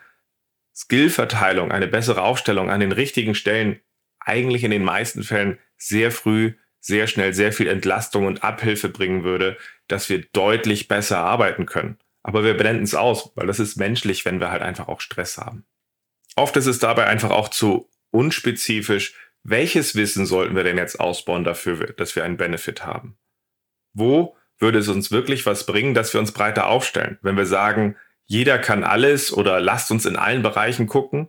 Skillverteilung, 0.76 1.72
eine 1.72 1.88
bessere 1.88 2.22
Aufstellung 2.22 2.70
an 2.70 2.80
den 2.80 2.92
richtigen 2.92 3.34
Stellen 3.34 3.80
eigentlich 4.20 4.64
in 4.64 4.70
den 4.70 4.84
meisten 4.84 5.24
Fällen 5.24 5.58
sehr 5.78 6.12
früh, 6.12 6.54
sehr 6.80 7.08
schnell 7.08 7.34
sehr 7.34 7.52
viel 7.52 7.70
Entlastung 7.70 8.28
und 8.28 8.44
Abhilfe 8.44 8.88
bringen 8.88 9.24
würde, 9.24 9.58
dass 9.88 10.10
wir 10.10 10.22
deutlich 10.32 10.88
besser 10.88 11.18
arbeiten 11.18 11.66
können. 11.66 11.98
Aber 12.22 12.44
wir 12.44 12.56
blenden 12.56 12.84
es 12.84 12.94
aus, 12.94 13.32
weil 13.34 13.48
das 13.48 13.60
ist 13.60 13.78
menschlich, 13.78 14.26
wenn 14.26 14.40
wir 14.40 14.52
halt 14.52 14.62
einfach 14.62 14.88
auch 14.88 15.02
Stress 15.02 15.40
haben. 15.40 15.66
Oft 16.36 16.56
ist 16.56 16.68
es 16.68 16.78
dabei 16.78 17.08
einfach 17.08 17.32
auch 17.32 17.50
zu 17.50 17.91
unspezifisch, 18.12 19.16
welches 19.44 19.96
Wissen 19.96 20.26
sollten 20.26 20.56
wir 20.56 20.64
denn 20.64 20.78
jetzt 20.78 21.00
ausbauen 21.00 21.44
dafür, 21.44 21.94
dass 21.94 22.16
wir 22.16 22.24
einen 22.24 22.38
Benefit 22.38 22.86
haben? 22.86 23.18
Wo 23.94 24.38
würde 24.60 24.80
es 24.80 24.88
uns 24.88 25.12
wirklich 25.12 25.46
was 25.46 25.66
bringen, 25.66 25.94
dass 25.94 26.14
wir 26.14 26.20
uns 26.20 26.32
breiter 26.32 26.68
aufstellen? 26.68 27.18
Wenn 27.22 27.38
wir 27.38 27.48
sagen, 27.48 27.96
jeder 28.26 28.60
kann 28.60 28.84
alles 28.84 29.34
oder 29.34 29.60
lasst 29.60 29.92
uns 29.92 30.06
in 30.06 30.16
allen 30.16 30.44
Bereichen 30.44 30.88
gucken. 30.88 31.28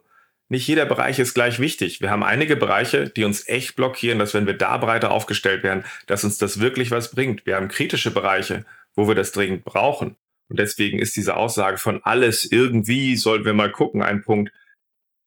Nicht 0.48 0.68
jeder 0.68 0.84
Bereich 0.84 1.18
ist 1.18 1.32
gleich 1.32 1.58
wichtig. 1.58 2.02
Wir 2.02 2.10
haben 2.10 2.22
einige 2.22 2.56
Bereiche, 2.56 3.08
die 3.08 3.24
uns 3.24 3.48
echt 3.48 3.74
blockieren, 3.74 4.18
dass 4.18 4.34
wenn 4.34 4.46
wir 4.46 4.56
da 4.56 4.76
breiter 4.76 5.10
aufgestellt 5.10 5.62
werden, 5.62 5.84
dass 6.06 6.24
uns 6.24 6.36
das 6.36 6.60
wirklich 6.60 6.90
was 6.90 7.10
bringt. 7.10 7.46
Wir 7.46 7.56
haben 7.56 7.68
kritische 7.68 8.10
Bereiche, 8.10 8.66
wo 8.94 9.08
wir 9.08 9.14
das 9.14 9.32
dringend 9.32 9.64
brauchen. 9.64 10.16
Und 10.48 10.58
deswegen 10.58 10.98
ist 10.98 11.16
diese 11.16 11.36
Aussage 11.36 11.78
von 11.78 12.04
alles 12.04 12.44
irgendwie, 12.44 13.16
sollten 13.16 13.46
wir 13.46 13.54
mal 13.54 13.72
gucken, 13.72 14.02
ein 14.02 14.22
Punkt, 14.22 14.52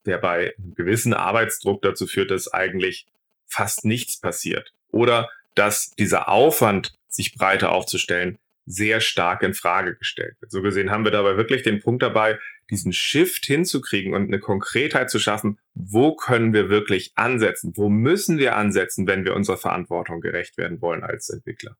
der 0.06 0.18
bei 0.18 0.54
einem 0.58 0.74
gewissen 0.74 1.14
Arbeitsdruck 1.14 1.82
dazu 1.82 2.06
führt, 2.06 2.30
dass 2.30 2.52
eigentlich 2.52 3.06
fast 3.46 3.84
nichts 3.84 4.18
passiert. 4.18 4.72
Oder 4.90 5.30
dass 5.54 5.90
dieser 5.90 6.28
Aufwand, 6.28 6.94
sich 7.08 7.34
breiter 7.34 7.72
aufzustellen, 7.72 8.38
sehr 8.66 9.00
stark 9.00 9.42
in 9.42 9.54
Frage 9.54 9.94
gestellt 9.94 10.36
wird. 10.40 10.50
So 10.50 10.60
gesehen 10.60 10.90
haben 10.90 11.04
wir 11.04 11.12
dabei 11.12 11.36
wirklich 11.36 11.62
den 11.62 11.80
Punkt 11.80 12.02
dabei, 12.02 12.38
diesen 12.68 12.92
Shift 12.92 13.46
hinzukriegen 13.46 14.12
und 14.12 14.26
eine 14.26 14.40
Konkretheit 14.40 15.08
zu 15.08 15.20
schaffen, 15.20 15.58
wo 15.74 16.16
können 16.16 16.52
wir 16.52 16.68
wirklich 16.68 17.12
ansetzen, 17.14 17.72
wo 17.76 17.88
müssen 17.88 18.38
wir 18.38 18.56
ansetzen, 18.56 19.06
wenn 19.06 19.24
wir 19.24 19.36
unserer 19.36 19.56
Verantwortung 19.56 20.20
gerecht 20.20 20.58
werden 20.58 20.80
wollen 20.82 21.04
als 21.04 21.30
Entwickler. 21.30 21.76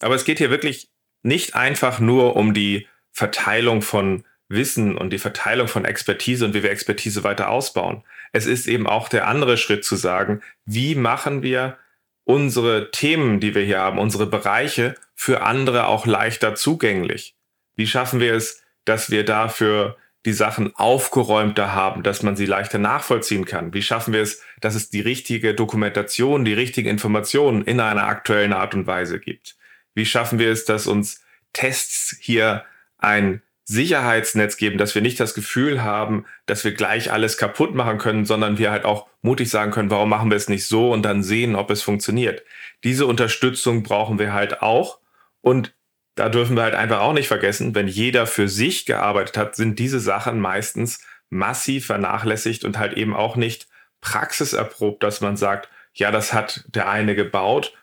Aber 0.00 0.14
es 0.14 0.24
geht 0.24 0.38
hier 0.38 0.50
wirklich 0.50 0.88
nicht 1.22 1.54
einfach 1.54 2.00
nur 2.00 2.36
um 2.36 2.54
die 2.54 2.86
Verteilung 3.12 3.82
von 3.82 4.24
Wissen 4.48 4.96
und 4.96 5.10
die 5.10 5.18
Verteilung 5.18 5.68
von 5.68 5.84
Expertise 5.84 6.44
und 6.44 6.54
wie 6.54 6.62
wir 6.62 6.70
Expertise 6.70 7.22
weiter 7.22 7.50
ausbauen. 7.50 8.02
Es 8.32 8.46
ist 8.46 8.66
eben 8.66 8.86
auch 8.86 9.08
der 9.08 9.26
andere 9.26 9.56
Schritt 9.56 9.84
zu 9.84 9.96
sagen, 9.96 10.42
wie 10.64 10.94
machen 10.94 11.42
wir 11.42 11.78
unsere 12.24 12.90
Themen, 12.90 13.40
die 13.40 13.54
wir 13.54 13.62
hier 13.62 13.78
haben, 13.80 13.98
unsere 13.98 14.26
Bereiche 14.26 14.94
für 15.14 15.42
andere 15.42 15.86
auch 15.86 16.06
leichter 16.06 16.54
zugänglich? 16.54 17.34
Wie 17.76 17.86
schaffen 17.86 18.20
wir 18.20 18.34
es, 18.34 18.62
dass 18.84 19.10
wir 19.10 19.24
dafür 19.24 19.96
die 20.26 20.32
Sachen 20.32 20.74
aufgeräumter 20.76 21.72
haben, 21.72 22.02
dass 22.02 22.22
man 22.22 22.36
sie 22.36 22.46
leichter 22.46 22.78
nachvollziehen 22.78 23.44
kann? 23.44 23.72
Wie 23.72 23.82
schaffen 23.82 24.12
wir 24.12 24.20
es, 24.20 24.42
dass 24.60 24.74
es 24.74 24.90
die 24.90 25.00
richtige 25.00 25.54
Dokumentation, 25.54 26.44
die 26.44 26.54
richtigen 26.54 26.88
Informationen 26.88 27.62
in 27.64 27.80
einer 27.80 28.06
aktuellen 28.06 28.52
Art 28.52 28.74
und 28.74 28.86
Weise 28.86 29.20
gibt? 29.20 29.56
Wie 29.94 30.06
schaffen 30.06 30.38
wir 30.38 30.50
es, 30.50 30.64
dass 30.64 30.86
uns 30.86 31.22
Tests 31.52 32.16
hier 32.20 32.64
ein 32.98 33.42
Sicherheitsnetz 33.70 34.56
geben, 34.56 34.78
dass 34.78 34.94
wir 34.94 35.02
nicht 35.02 35.20
das 35.20 35.34
Gefühl 35.34 35.82
haben, 35.82 36.24
dass 36.46 36.64
wir 36.64 36.72
gleich 36.72 37.12
alles 37.12 37.36
kaputt 37.36 37.74
machen 37.74 37.98
können, 37.98 38.24
sondern 38.24 38.56
wir 38.56 38.70
halt 38.70 38.86
auch 38.86 39.06
mutig 39.20 39.50
sagen 39.50 39.72
können, 39.72 39.90
warum 39.90 40.08
machen 40.08 40.30
wir 40.30 40.38
es 40.38 40.48
nicht 40.48 40.66
so 40.66 40.90
und 40.90 41.02
dann 41.02 41.22
sehen, 41.22 41.54
ob 41.54 41.70
es 41.70 41.82
funktioniert. 41.82 42.42
Diese 42.82 43.04
Unterstützung 43.04 43.82
brauchen 43.82 44.18
wir 44.18 44.32
halt 44.32 44.62
auch 44.62 45.00
und 45.42 45.74
da 46.14 46.30
dürfen 46.30 46.56
wir 46.56 46.62
halt 46.62 46.74
einfach 46.74 47.00
auch 47.00 47.12
nicht 47.12 47.28
vergessen, 47.28 47.74
wenn 47.74 47.88
jeder 47.88 48.26
für 48.26 48.48
sich 48.48 48.86
gearbeitet 48.86 49.36
hat, 49.36 49.54
sind 49.54 49.78
diese 49.78 50.00
Sachen 50.00 50.40
meistens 50.40 51.04
massiv 51.28 51.84
vernachlässigt 51.84 52.64
und 52.64 52.78
halt 52.78 52.94
eben 52.94 53.14
auch 53.14 53.36
nicht 53.36 53.68
praxiserprobt, 54.00 55.02
dass 55.02 55.20
man 55.20 55.36
sagt, 55.36 55.68
ja, 55.92 56.10
das 56.10 56.32
hat 56.32 56.64
der 56.68 56.88
eine 56.88 57.14
gebaut, 57.14 57.74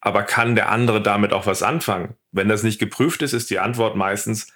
aber 0.00 0.22
kann 0.22 0.54
der 0.54 0.70
andere 0.70 1.02
damit 1.02 1.34
auch 1.34 1.44
was 1.44 1.62
anfangen? 1.62 2.16
Wenn 2.32 2.48
das 2.48 2.62
nicht 2.62 2.78
geprüft 2.78 3.20
ist, 3.20 3.34
ist 3.34 3.50
die 3.50 3.58
Antwort 3.58 3.94
meistens, 3.94 4.50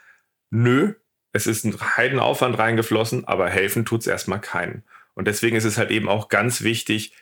nö, 0.50 0.94
es 1.32 1.46
ist 1.46 1.64
ein 1.64 1.78
Heidenaufwand 1.96 2.58
reingeflossen, 2.58 3.26
aber 3.26 3.48
helfen 3.48 3.84
tut 3.84 4.00
es 4.00 4.06
erstmal 4.06 4.40
keinen. 4.40 4.82
Und 5.14 5.26
deswegen 5.26 5.56
ist 5.56 5.64
es 5.64 5.78
halt 5.78 5.90
eben 5.90 6.08
auch 6.08 6.28
ganz 6.28 6.62
wichtig, 6.62 7.12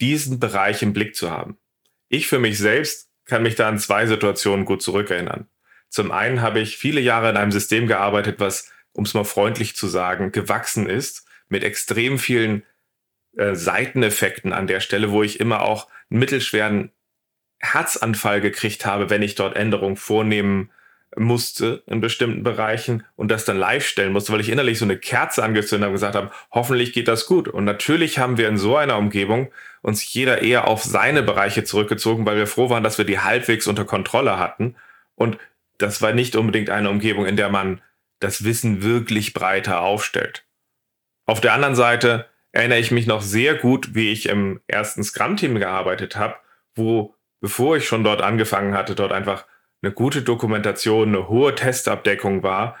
diesen 0.00 0.38
Bereich 0.38 0.82
im 0.82 0.92
Blick 0.92 1.14
zu 1.14 1.30
haben. 1.30 1.56
Ich 2.08 2.26
für 2.26 2.38
mich 2.38 2.58
selbst 2.58 3.08
kann 3.24 3.42
mich 3.42 3.54
da 3.54 3.68
an 3.68 3.78
zwei 3.78 4.06
Situationen 4.06 4.64
gut 4.64 4.82
zurückerinnern. 4.82 5.48
Zum 5.88 6.10
einen 6.10 6.40
habe 6.40 6.60
ich 6.60 6.76
viele 6.76 7.00
Jahre 7.00 7.30
in 7.30 7.36
einem 7.36 7.52
System 7.52 7.86
gearbeitet, 7.86 8.40
was, 8.40 8.72
um 8.92 9.04
es 9.04 9.14
mal 9.14 9.24
freundlich 9.24 9.76
zu 9.76 9.86
sagen, 9.88 10.32
gewachsen 10.32 10.88
ist, 10.88 11.26
mit 11.48 11.64
extrem 11.64 12.18
vielen 12.18 12.64
äh, 13.36 13.54
Seiteneffekten 13.54 14.52
an 14.52 14.66
der 14.66 14.80
Stelle, 14.80 15.10
wo 15.10 15.22
ich 15.22 15.40
immer 15.40 15.62
auch 15.62 15.88
einen 16.10 16.20
mittelschweren 16.20 16.90
Herzanfall 17.58 18.40
gekriegt 18.40 18.86
habe, 18.86 19.08
wenn 19.08 19.22
ich 19.22 19.34
dort 19.34 19.56
Änderungen 19.56 19.96
vornehmen 19.96 20.70
musste 21.16 21.82
in 21.86 22.00
bestimmten 22.00 22.42
Bereichen 22.42 23.04
und 23.16 23.30
das 23.30 23.44
dann 23.44 23.58
live 23.58 23.86
stellen 23.86 24.12
musste, 24.12 24.32
weil 24.32 24.40
ich 24.40 24.48
innerlich 24.48 24.78
so 24.78 24.84
eine 24.84 24.96
Kerze 24.96 25.42
angezündet 25.42 25.84
habe 25.84 25.90
und 25.90 25.96
gesagt 25.96 26.14
habe, 26.14 26.30
hoffentlich 26.50 26.92
geht 26.92 27.08
das 27.08 27.26
gut. 27.26 27.48
Und 27.48 27.64
natürlich 27.64 28.18
haben 28.18 28.38
wir 28.38 28.48
in 28.48 28.56
so 28.56 28.76
einer 28.76 28.96
Umgebung 28.96 29.50
uns 29.82 30.12
jeder 30.12 30.42
eher 30.42 30.68
auf 30.68 30.82
seine 30.82 31.22
Bereiche 31.22 31.64
zurückgezogen, 31.64 32.24
weil 32.24 32.36
wir 32.36 32.46
froh 32.46 32.70
waren, 32.70 32.84
dass 32.84 32.98
wir 32.98 33.04
die 33.04 33.18
halbwegs 33.18 33.66
unter 33.66 33.84
Kontrolle 33.84 34.38
hatten. 34.38 34.76
Und 35.14 35.38
das 35.78 36.00
war 36.00 36.12
nicht 36.12 36.36
unbedingt 36.36 36.70
eine 36.70 36.90
Umgebung, 36.90 37.26
in 37.26 37.36
der 37.36 37.50
man 37.50 37.80
das 38.20 38.44
Wissen 38.44 38.82
wirklich 38.82 39.34
breiter 39.34 39.80
aufstellt. 39.80 40.44
Auf 41.26 41.40
der 41.40 41.52
anderen 41.52 41.74
Seite 41.74 42.26
erinnere 42.52 42.78
ich 42.78 42.90
mich 42.90 43.06
noch 43.06 43.22
sehr 43.22 43.54
gut, 43.54 43.94
wie 43.94 44.12
ich 44.12 44.28
im 44.28 44.60
ersten 44.66 45.02
Scrum-Team 45.02 45.58
gearbeitet 45.58 46.16
habe, 46.16 46.36
wo, 46.74 47.14
bevor 47.40 47.76
ich 47.76 47.86
schon 47.86 48.04
dort 48.04 48.22
angefangen 48.22 48.74
hatte, 48.74 48.94
dort 48.94 49.12
einfach 49.12 49.44
eine 49.82 49.92
gute 49.92 50.22
Dokumentation, 50.22 51.08
eine 51.08 51.28
hohe 51.28 51.54
Testabdeckung 51.54 52.42
war 52.42 52.76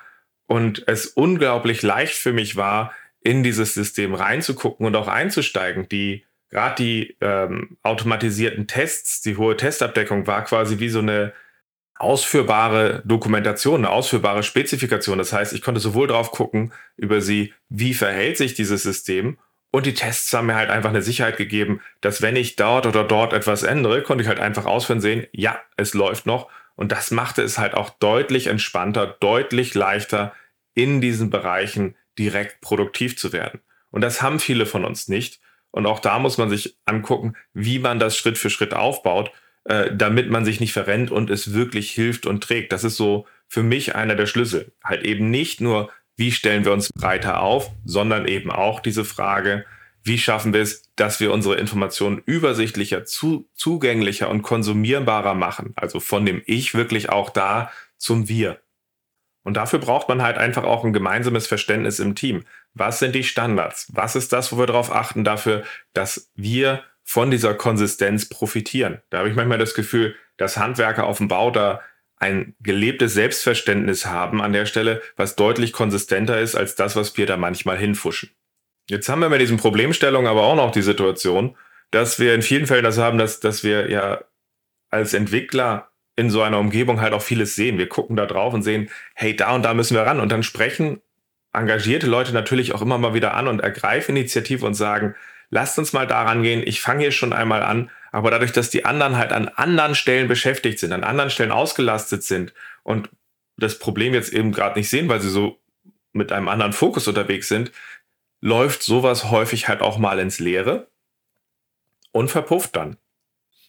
und 0.46 0.86
es 0.86 1.06
unglaublich 1.06 1.82
leicht 1.82 2.14
für 2.14 2.32
mich 2.32 2.56
war, 2.56 2.92
in 3.20 3.42
dieses 3.42 3.74
System 3.74 4.14
reinzugucken 4.14 4.86
und 4.86 4.96
auch 4.96 5.08
einzusteigen. 5.08 5.88
Die 5.88 6.24
gerade 6.50 6.74
die 6.76 7.16
ähm, 7.20 7.78
automatisierten 7.82 8.66
Tests, 8.66 9.22
die 9.22 9.36
hohe 9.36 9.56
Testabdeckung 9.56 10.26
war 10.26 10.44
quasi 10.44 10.78
wie 10.78 10.88
so 10.88 10.98
eine 10.98 11.32
ausführbare 11.98 13.02
Dokumentation, 13.04 13.80
eine 13.80 13.90
ausführbare 13.90 14.42
Spezifikation. 14.42 15.18
Das 15.18 15.32
heißt, 15.32 15.52
ich 15.52 15.62
konnte 15.62 15.80
sowohl 15.80 16.08
drauf 16.08 16.30
gucken 16.30 16.72
über 16.96 17.20
sie, 17.20 17.54
wie 17.68 17.94
verhält 17.94 18.36
sich 18.36 18.54
dieses 18.54 18.82
System 18.82 19.38
und 19.72 19.86
die 19.86 19.94
Tests 19.94 20.32
haben 20.34 20.46
mir 20.46 20.54
halt 20.54 20.68
einfach 20.68 20.90
eine 20.90 21.02
Sicherheit 21.02 21.38
gegeben, 21.38 21.80
dass 22.02 22.20
wenn 22.20 22.36
ich 22.36 22.56
dort 22.56 22.86
oder 22.86 23.04
dort 23.04 23.32
etwas 23.32 23.62
ändere, 23.62 24.02
konnte 24.02 24.22
ich 24.22 24.28
halt 24.28 24.38
einfach 24.38 24.66
ausführen 24.66 25.00
sehen, 25.00 25.26
ja, 25.32 25.58
es 25.76 25.94
läuft 25.94 26.26
noch 26.26 26.50
und 26.82 26.90
das 26.90 27.12
machte 27.12 27.42
es 27.42 27.58
halt 27.58 27.74
auch 27.74 27.90
deutlich 27.90 28.48
entspannter, 28.48 29.06
deutlich 29.20 29.72
leichter, 29.72 30.34
in 30.74 31.00
diesen 31.00 31.30
Bereichen 31.30 31.94
direkt 32.18 32.60
produktiv 32.60 33.16
zu 33.16 33.32
werden. 33.32 33.60
Und 33.92 34.00
das 34.00 34.20
haben 34.20 34.40
viele 34.40 34.66
von 34.66 34.84
uns 34.84 35.06
nicht. 35.06 35.38
Und 35.70 35.86
auch 35.86 36.00
da 36.00 36.18
muss 36.18 36.38
man 36.38 36.50
sich 36.50 36.76
angucken, 36.84 37.34
wie 37.54 37.78
man 37.78 38.00
das 38.00 38.16
Schritt 38.16 38.36
für 38.36 38.50
Schritt 38.50 38.74
aufbaut, 38.74 39.30
äh, 39.62 39.94
damit 39.94 40.28
man 40.28 40.44
sich 40.44 40.58
nicht 40.58 40.72
verrennt 40.72 41.12
und 41.12 41.30
es 41.30 41.52
wirklich 41.52 41.92
hilft 41.92 42.26
und 42.26 42.42
trägt. 42.42 42.72
Das 42.72 42.82
ist 42.82 42.96
so 42.96 43.28
für 43.46 43.62
mich 43.62 43.94
einer 43.94 44.16
der 44.16 44.26
Schlüssel. 44.26 44.72
Halt 44.82 45.04
eben 45.04 45.30
nicht 45.30 45.60
nur, 45.60 45.88
wie 46.16 46.32
stellen 46.32 46.64
wir 46.64 46.72
uns 46.72 46.92
breiter 46.92 47.42
auf, 47.42 47.70
sondern 47.84 48.26
eben 48.26 48.50
auch 48.50 48.80
diese 48.80 49.04
Frage, 49.04 49.66
wie 50.04 50.18
schaffen 50.18 50.52
wir 50.52 50.60
es, 50.60 50.90
dass 50.96 51.20
wir 51.20 51.32
unsere 51.32 51.56
Informationen 51.56 52.22
übersichtlicher, 52.24 53.04
zu, 53.04 53.48
zugänglicher 53.54 54.28
und 54.28 54.42
konsumierbarer 54.42 55.34
machen. 55.34 55.72
Also 55.76 56.00
von 56.00 56.26
dem 56.26 56.42
Ich 56.46 56.74
wirklich 56.74 57.10
auch 57.10 57.30
da 57.30 57.70
zum 57.98 58.28
Wir. 58.28 58.60
Und 59.44 59.56
dafür 59.56 59.78
braucht 59.78 60.08
man 60.08 60.22
halt 60.22 60.38
einfach 60.38 60.64
auch 60.64 60.84
ein 60.84 60.92
gemeinsames 60.92 61.46
Verständnis 61.46 61.98
im 61.98 62.14
Team. 62.14 62.44
Was 62.74 63.00
sind 63.00 63.14
die 63.14 63.24
Standards? 63.24 63.88
Was 63.92 64.16
ist 64.16 64.32
das, 64.32 64.52
wo 64.52 64.58
wir 64.58 64.66
darauf 64.66 64.92
achten 64.92 65.24
dafür, 65.24 65.64
dass 65.92 66.30
wir 66.34 66.82
von 67.02 67.30
dieser 67.30 67.54
Konsistenz 67.54 68.28
profitieren? 68.28 69.00
Da 69.10 69.18
habe 69.18 69.28
ich 69.28 69.34
manchmal 69.34 69.58
das 69.58 69.74
Gefühl, 69.74 70.14
dass 70.36 70.56
Handwerker 70.56 71.04
auf 71.04 71.18
dem 71.18 71.28
Bau 71.28 71.50
da 71.50 71.80
ein 72.16 72.54
gelebtes 72.60 73.14
Selbstverständnis 73.14 74.06
haben 74.06 74.40
an 74.40 74.52
der 74.52 74.64
Stelle, 74.66 75.02
was 75.16 75.34
deutlich 75.34 75.72
konsistenter 75.72 76.40
ist 76.40 76.54
als 76.54 76.76
das, 76.76 76.94
was 76.94 77.16
wir 77.16 77.26
da 77.26 77.36
manchmal 77.36 77.76
hinfuschen. 77.76 78.30
Jetzt 78.88 79.08
haben 79.08 79.20
wir 79.20 79.30
bei 79.30 79.38
diesen 79.38 79.56
Problemstellungen 79.56 80.30
aber 80.30 80.42
auch 80.42 80.56
noch 80.56 80.72
die 80.72 80.82
Situation, 80.82 81.56
dass 81.90 82.18
wir 82.18 82.34
in 82.34 82.42
vielen 82.42 82.66
Fällen 82.66 82.84
das 82.84 82.98
haben, 82.98 83.18
dass, 83.18 83.40
dass 83.40 83.64
wir 83.64 83.90
ja 83.90 84.24
als 84.90 85.14
Entwickler 85.14 85.90
in 86.16 86.30
so 86.30 86.42
einer 86.42 86.58
Umgebung 86.58 87.00
halt 87.00 87.12
auch 87.14 87.22
vieles 87.22 87.54
sehen. 87.54 87.78
Wir 87.78 87.88
gucken 87.88 88.16
da 88.16 88.26
drauf 88.26 88.52
und 88.52 88.62
sehen, 88.62 88.90
hey, 89.14 89.34
da 89.34 89.54
und 89.54 89.62
da 89.62 89.74
müssen 89.74 89.96
wir 89.96 90.02
ran. 90.02 90.20
Und 90.20 90.30
dann 90.30 90.42
sprechen 90.42 91.00
engagierte 91.52 92.06
Leute 92.06 92.32
natürlich 92.32 92.74
auch 92.74 92.82
immer 92.82 92.98
mal 92.98 93.14
wieder 93.14 93.34
an 93.34 93.48
und 93.48 93.60
ergreifen 93.60 94.16
Initiative 94.16 94.64
und 94.64 94.74
sagen, 94.74 95.14
lasst 95.50 95.78
uns 95.78 95.92
mal 95.92 96.06
daran 96.06 96.42
gehen, 96.42 96.62
ich 96.64 96.80
fange 96.80 97.02
hier 97.02 97.12
schon 97.12 97.32
einmal 97.32 97.62
an. 97.62 97.90
Aber 98.10 98.30
dadurch, 98.30 98.52
dass 98.52 98.70
die 98.70 98.84
anderen 98.84 99.16
halt 99.16 99.32
an 99.32 99.48
anderen 99.48 99.94
Stellen 99.94 100.28
beschäftigt 100.28 100.78
sind, 100.78 100.92
an 100.92 101.04
anderen 101.04 101.30
Stellen 101.30 101.52
ausgelastet 101.52 102.22
sind 102.24 102.52
und 102.82 103.10
das 103.56 103.78
Problem 103.78 104.14
jetzt 104.14 104.32
eben 104.32 104.52
gerade 104.52 104.78
nicht 104.78 104.90
sehen, 104.90 105.08
weil 105.08 105.20
sie 105.20 105.30
so 105.30 105.58
mit 106.12 106.32
einem 106.32 106.48
anderen 106.48 106.72
Fokus 106.72 107.08
unterwegs 107.08 107.48
sind, 107.48 107.72
läuft 108.42 108.82
sowas 108.82 109.30
häufig 109.30 109.68
halt 109.68 109.80
auch 109.80 109.96
mal 109.96 110.18
ins 110.18 110.40
Leere 110.40 110.88
und 112.10 112.30
verpufft 112.30 112.76
dann. 112.76 112.98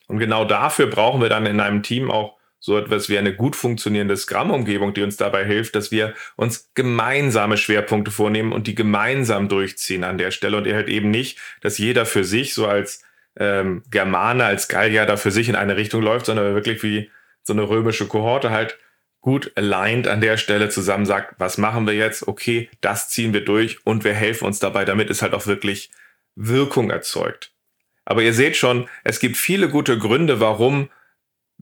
Und 0.08 0.20
genau 0.20 0.44
dafür 0.44 0.88
brauchen 0.88 1.22
wir 1.22 1.30
dann 1.30 1.46
in 1.46 1.62
einem 1.62 1.84
Team 1.84 2.12
auch 2.12 2.38
so 2.60 2.78
etwas 2.78 3.08
wie 3.08 3.18
eine 3.18 3.36
gut 3.36 3.56
funktionierende 3.56 4.18
Scrum-Umgebung, 4.18 4.94
die 4.94 5.04
uns 5.04 5.18
dabei 5.18 5.46
hilft, 5.46 5.76
dass 5.76 5.92
wir 5.92 6.14
uns 6.36 6.72
gemeinsame 6.74 7.58
Schwerpunkte 7.58 8.10
vornehmen 8.10 8.52
und 8.52 8.68
die 8.68 8.76
gemeinsam 8.76 9.48
durchziehen 9.48 10.04
an 10.04 10.18
der 10.18 10.32
Stelle 10.32 10.58
und 10.58 10.68
halt 10.68 10.90
eben 10.90 11.12
nicht, 11.12 11.40
dass 11.62 11.78
jeder 11.78 12.06
für 12.06 12.24
sich 12.24 12.54
so 12.54 12.66
als 12.66 13.04
ähm, 13.38 13.84
Germane, 13.92 14.46
als 14.46 14.70
Gallier 14.70 15.06
da 15.06 15.18
für 15.18 15.32
sich 15.32 15.50
in 15.50 15.56
eine 15.56 15.76
Richtung 15.76 16.02
läuft, 16.02 16.26
sondern 16.26 16.56
wirklich 16.56 16.82
wie 16.84 17.12
so 17.44 17.54
eine 17.54 17.68
römische 17.68 18.08
Kohorte 18.08 18.50
halt 18.50 18.80
gut 19.24 19.54
aligned 19.56 20.08
an 20.08 20.22
der 20.22 20.38
Stelle 20.38 20.70
zusammen 20.70 21.06
sagt, 21.06 21.40
was 21.40 21.58
machen 21.58 21.88
wir 21.88 21.94
jetzt? 21.94 22.28
Okay, 22.28 22.70
das 22.82 23.10
ziehen 23.10 23.34
wir 23.34 23.44
durch 23.44 23.84
und 23.86 24.04
wir 24.04 24.14
helfen 24.14 24.46
uns 24.46 24.60
dabei, 24.60 24.86
damit 24.86 25.10
es 25.10 25.22
halt 25.22 25.34
auch 25.34 25.48
wirklich 25.48 25.90
Wirkung 26.36 26.92
erzeugt. 26.92 27.52
Aber 28.06 28.22
ihr 28.22 28.34
seht 28.34 28.58
schon, 28.58 28.90
es 29.06 29.22
gibt 29.22 29.38
viele 29.38 29.70
gute 29.70 29.98
Gründe, 29.98 30.42
warum 30.42 30.90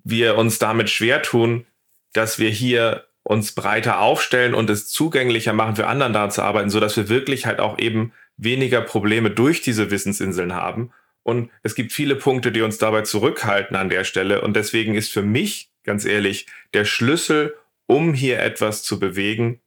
wir 0.03 0.37
uns 0.37 0.57
damit 0.57 0.89
schwer 0.89 1.21
tun, 1.21 1.67
dass 2.13 2.39
wir 2.39 2.49
hier 2.49 3.05
uns 3.21 3.51
breiter 3.51 3.99
aufstellen 3.99 4.55
und 4.55 4.71
es 4.71 4.89
zugänglicher 4.89 5.53
machen 5.53 5.75
für 5.75 5.85
anderen 5.85 6.13
da 6.13 6.29
zu 6.29 6.41
arbeiten, 6.41 6.71
so 6.71 6.79
dass 6.79 6.97
wir 6.97 7.09
wirklich 7.09 7.45
halt 7.45 7.59
auch 7.59 7.77
eben 7.77 8.11
weniger 8.37 8.81
Probleme 8.81 9.29
durch 9.29 9.61
diese 9.61 9.91
Wissensinseln 9.91 10.55
haben. 10.55 10.91
Und 11.21 11.51
es 11.61 11.75
gibt 11.75 11.91
viele 11.91 12.15
Punkte, 12.15 12.51
die 12.51 12.63
uns 12.63 12.79
dabei 12.79 13.03
zurückhalten 13.03 13.75
an 13.75 13.89
der 13.89 14.03
Stelle. 14.03 14.41
Und 14.41 14.55
deswegen 14.55 14.95
ist 14.95 15.11
für 15.11 15.21
mich 15.21 15.70
ganz 15.83 16.05
ehrlich, 16.05 16.47
der 16.73 16.85
Schlüssel, 16.85 17.55
um 17.88 18.13
hier 18.13 18.39
etwas 18.39 18.83
zu 18.83 19.00
bewegen, 19.00 19.61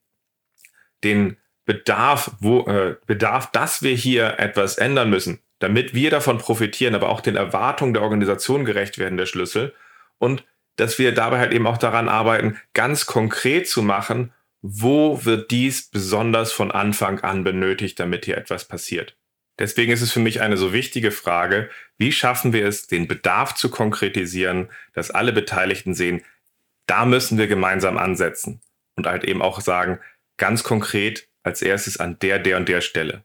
den 1.03 1.37
Bedarf, 1.67 2.33
wo, 2.41 2.67
äh, 2.67 2.97
Bedarf, 3.07 3.51
dass 3.51 3.83
wir 3.83 3.95
hier 3.95 4.39
etwas 4.39 4.79
ändern 4.79 5.11
müssen, 5.11 5.41
damit 5.59 5.95
wir 5.95 6.11
davon 6.11 6.39
profitieren, 6.39 6.95
aber 6.95 7.09
auch 7.09 7.21
den 7.21 7.37
Erwartungen 7.37 7.95
der 7.95 8.03
Organisation 8.03 8.65
gerecht 8.65 8.99
werden, 8.99 9.17
der 9.17 9.27
Schlüssel. 9.27 9.75
Und 10.19 10.45
dass 10.77 10.99
wir 10.99 11.13
dabei 11.13 11.39
halt 11.39 11.53
eben 11.53 11.67
auch 11.67 11.79
daran 11.79 12.09
arbeiten, 12.09 12.59
ganz 12.73 13.07
konkret 13.07 13.69
zu 13.69 13.83
machen, 13.83 14.33
wo 14.61 15.25
wird 15.25 15.51
dies 15.51 15.89
besonders 15.91 16.53
von 16.53 16.71
Anfang 16.71 17.21
an 17.21 17.45
benötigt, 17.45 18.01
damit 18.01 18.25
hier 18.25 18.39
etwas 18.39 18.67
passiert. 18.67 19.17
Deswegen 19.59 19.93
ist 19.93 20.03
es 20.03 20.13
für 20.13 20.21
mich 20.21 20.41
eine 20.41 20.57
so 20.57 20.73
wichtige 20.73 21.11
Frage, 21.11 21.71
wie 21.97 22.11
schaffen 22.11 22.53
wir 22.53 22.67
es, 22.67 22.87
den 22.87 23.07
Bedarf 23.07 23.55
zu 23.55 23.71
konkretisieren, 23.71 24.69
dass 24.95 25.11
alle 25.11 25.33
Beteiligten 25.33 25.95
sehen, 25.95 26.23
da 26.87 27.05
müssen 27.05 27.39
wir 27.39 27.47
gemeinsam 27.47 27.97
ansetzen 27.97 28.61
und 28.97 29.07
halt 29.07 29.25
eben 29.25 29.43
auch 29.43 29.61
sagen, 29.61 30.01
ganz 30.37 30.65
konkret 30.65 31.29
als 31.43 31.63
erstes 31.63 31.99
an 31.99 32.19
der, 32.19 32.39
der 32.39 32.57
und 32.57 32.69
der 32.69 32.81
Stelle. 32.81 33.25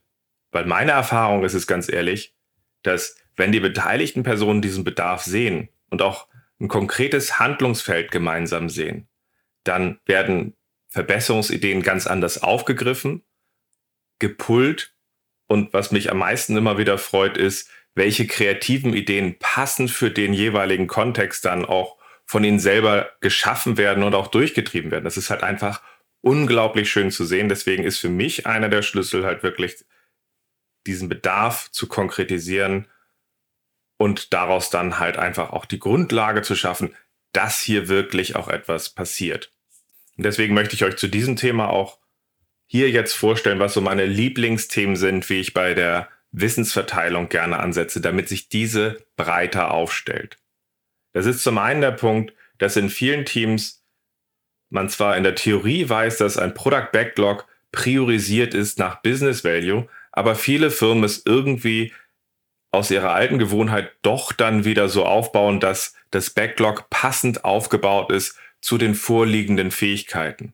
Weil 0.51 0.65
meine 0.65 0.91
Erfahrung 0.91 1.43
ist 1.43 1.53
es 1.53 1.67
ganz 1.67 1.89
ehrlich, 1.89 2.35
dass 2.83 3.17
wenn 3.35 3.51
die 3.51 3.59
beteiligten 3.59 4.23
Personen 4.23 4.61
diesen 4.61 4.83
Bedarf 4.83 5.23
sehen 5.23 5.69
und 5.89 6.01
auch 6.01 6.27
ein 6.59 6.67
konkretes 6.67 7.39
Handlungsfeld 7.39 8.11
gemeinsam 8.11 8.69
sehen, 8.69 9.07
dann 9.63 9.99
werden 10.05 10.55
Verbesserungsideen 10.89 11.81
ganz 11.81 12.07
anders 12.07 12.41
aufgegriffen, 12.41 13.23
gepullt 14.19 14.93
und 15.49 15.73
was 15.73 15.91
mich 15.91 16.11
am 16.11 16.19
meisten 16.19 16.55
immer 16.55 16.77
wieder 16.77 16.99
freut, 16.99 17.35
ist, 17.35 17.69
welche 17.95 18.27
kreativen 18.27 18.93
Ideen 18.93 19.37
passend 19.39 19.89
für 19.89 20.11
den 20.11 20.31
jeweiligen 20.31 20.87
Kontext 20.87 21.43
dann 21.43 21.65
auch 21.65 21.97
von 22.25 22.43
ihnen 22.43 22.59
selber 22.59 23.09
geschaffen 23.19 23.77
werden 23.77 24.03
und 24.03 24.13
auch 24.13 24.27
durchgetrieben 24.27 24.91
werden. 24.91 25.05
Das 25.05 25.17
ist 25.17 25.31
halt 25.31 25.41
einfach 25.41 25.81
unglaublich 26.21 26.91
schön 26.91 27.09
zu 27.09 27.25
sehen. 27.25 27.49
Deswegen 27.49 27.83
ist 27.83 27.97
für 27.97 28.09
mich 28.09 28.45
einer 28.45 28.69
der 28.69 28.83
Schlüssel 28.83 29.25
halt 29.25 29.41
wirklich 29.41 29.83
diesen 30.85 31.09
Bedarf 31.09 31.71
zu 31.71 31.87
konkretisieren 31.87 32.87
und 33.97 34.33
daraus 34.33 34.69
dann 34.69 34.99
halt 34.99 35.17
einfach 35.17 35.49
auch 35.49 35.65
die 35.65 35.79
Grundlage 35.79 36.43
zu 36.43 36.55
schaffen, 36.55 36.95
dass 37.33 37.59
hier 37.59 37.87
wirklich 37.87 38.35
auch 38.35 38.49
etwas 38.49 38.91
passiert. 38.91 39.51
Und 40.15 40.25
deswegen 40.25 40.53
möchte 40.53 40.75
ich 40.75 40.83
euch 40.83 40.97
zu 40.97 41.07
diesem 41.07 41.35
Thema 41.35 41.69
auch 41.69 41.97
hier 42.71 42.91
jetzt 42.91 43.13
vorstellen, 43.13 43.59
was 43.59 43.73
so 43.73 43.81
meine 43.81 44.05
Lieblingsthemen 44.05 44.95
sind, 44.95 45.27
wie 45.29 45.39
ich 45.39 45.55
bei 45.55 45.73
der 45.73 46.07
Wissensverteilung 46.31 47.27
gerne 47.27 47.59
ansetze, 47.59 47.99
damit 47.99 48.29
sich 48.29 48.47
diese 48.47 48.97
breiter 49.17 49.71
aufstellt. 49.71 50.37
Das 51.13 51.25
ist 51.25 51.41
zum 51.41 51.57
einen 51.57 51.81
der 51.81 51.91
Punkt, 51.91 52.31
dass 52.59 52.77
in 52.77 52.91
vielen 52.91 53.25
Teams 53.25 53.83
man 54.69 54.87
zwar 54.87 55.17
in 55.17 55.23
der 55.23 55.33
Theorie 55.33 55.89
weiß, 55.89 56.19
dass 56.19 56.37
ein 56.37 56.53
Product 56.53 56.89
Backlog 56.91 57.47
priorisiert 57.71 58.53
ist 58.53 58.77
nach 58.77 59.01
Business 59.01 59.43
Value, 59.43 59.89
aber 60.11 60.35
viele 60.35 60.69
Firmen 60.69 61.03
es 61.03 61.25
irgendwie 61.25 61.91
aus 62.71 62.91
ihrer 62.91 63.13
alten 63.13 63.39
Gewohnheit 63.39 63.91
doch 64.03 64.31
dann 64.31 64.63
wieder 64.63 64.89
so 64.89 65.05
aufbauen, 65.05 65.59
dass 65.59 65.95
das 66.11 66.29
Backlog 66.29 66.91
passend 66.91 67.43
aufgebaut 67.43 68.11
ist 68.11 68.37
zu 68.61 68.77
den 68.77 68.93
vorliegenden 68.93 69.71
Fähigkeiten, 69.71 70.53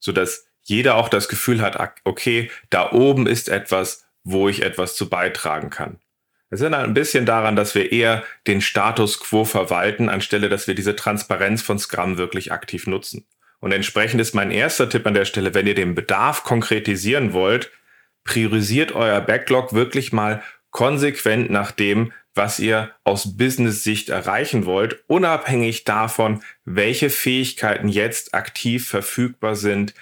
sodass 0.00 0.45
jeder 0.68 0.96
auch 0.96 1.08
das 1.08 1.28
Gefühl 1.28 1.60
hat, 1.60 1.78
okay, 2.04 2.50
da 2.70 2.90
oben 2.92 3.26
ist 3.26 3.48
etwas, 3.48 4.04
wo 4.24 4.48
ich 4.48 4.62
etwas 4.62 4.96
zu 4.96 5.08
beitragen 5.08 5.70
kann. 5.70 6.00
Wir 6.48 6.58
sind 6.58 6.74
ein 6.74 6.94
bisschen 6.94 7.24
daran, 7.26 7.56
dass 7.56 7.74
wir 7.74 7.92
eher 7.92 8.24
den 8.46 8.60
Status 8.60 9.20
quo 9.20 9.44
verwalten, 9.44 10.08
anstelle 10.08 10.48
dass 10.48 10.66
wir 10.66 10.74
diese 10.74 10.96
Transparenz 10.96 11.62
von 11.62 11.78
Scrum 11.78 12.18
wirklich 12.18 12.52
aktiv 12.52 12.86
nutzen. 12.86 13.26
Und 13.60 13.72
entsprechend 13.72 14.20
ist 14.20 14.34
mein 14.34 14.50
erster 14.50 14.88
Tipp 14.88 15.06
an 15.06 15.14
der 15.14 15.24
Stelle, 15.24 15.54
wenn 15.54 15.66
ihr 15.66 15.74
den 15.74 15.94
Bedarf 15.94 16.44
konkretisieren 16.44 17.32
wollt, 17.32 17.70
priorisiert 18.24 18.92
euer 18.92 19.20
Backlog 19.20 19.72
wirklich 19.72 20.12
mal 20.12 20.42
konsequent 20.70 21.50
nach 21.50 21.70
dem, 21.70 22.12
was 22.34 22.58
ihr 22.58 22.90
aus 23.02 23.36
Business-Sicht 23.36 24.08
erreichen 24.08 24.66
wollt, 24.66 25.02
unabhängig 25.06 25.84
davon, 25.84 26.42
welche 26.64 27.08
Fähigkeiten 27.08 27.88
jetzt 27.88 28.34
aktiv 28.34 28.86
verfügbar 28.88 29.56
sind 29.56 29.94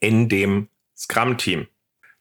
in 0.00 0.28
dem 0.28 0.68
Scrum-Team. 0.96 1.66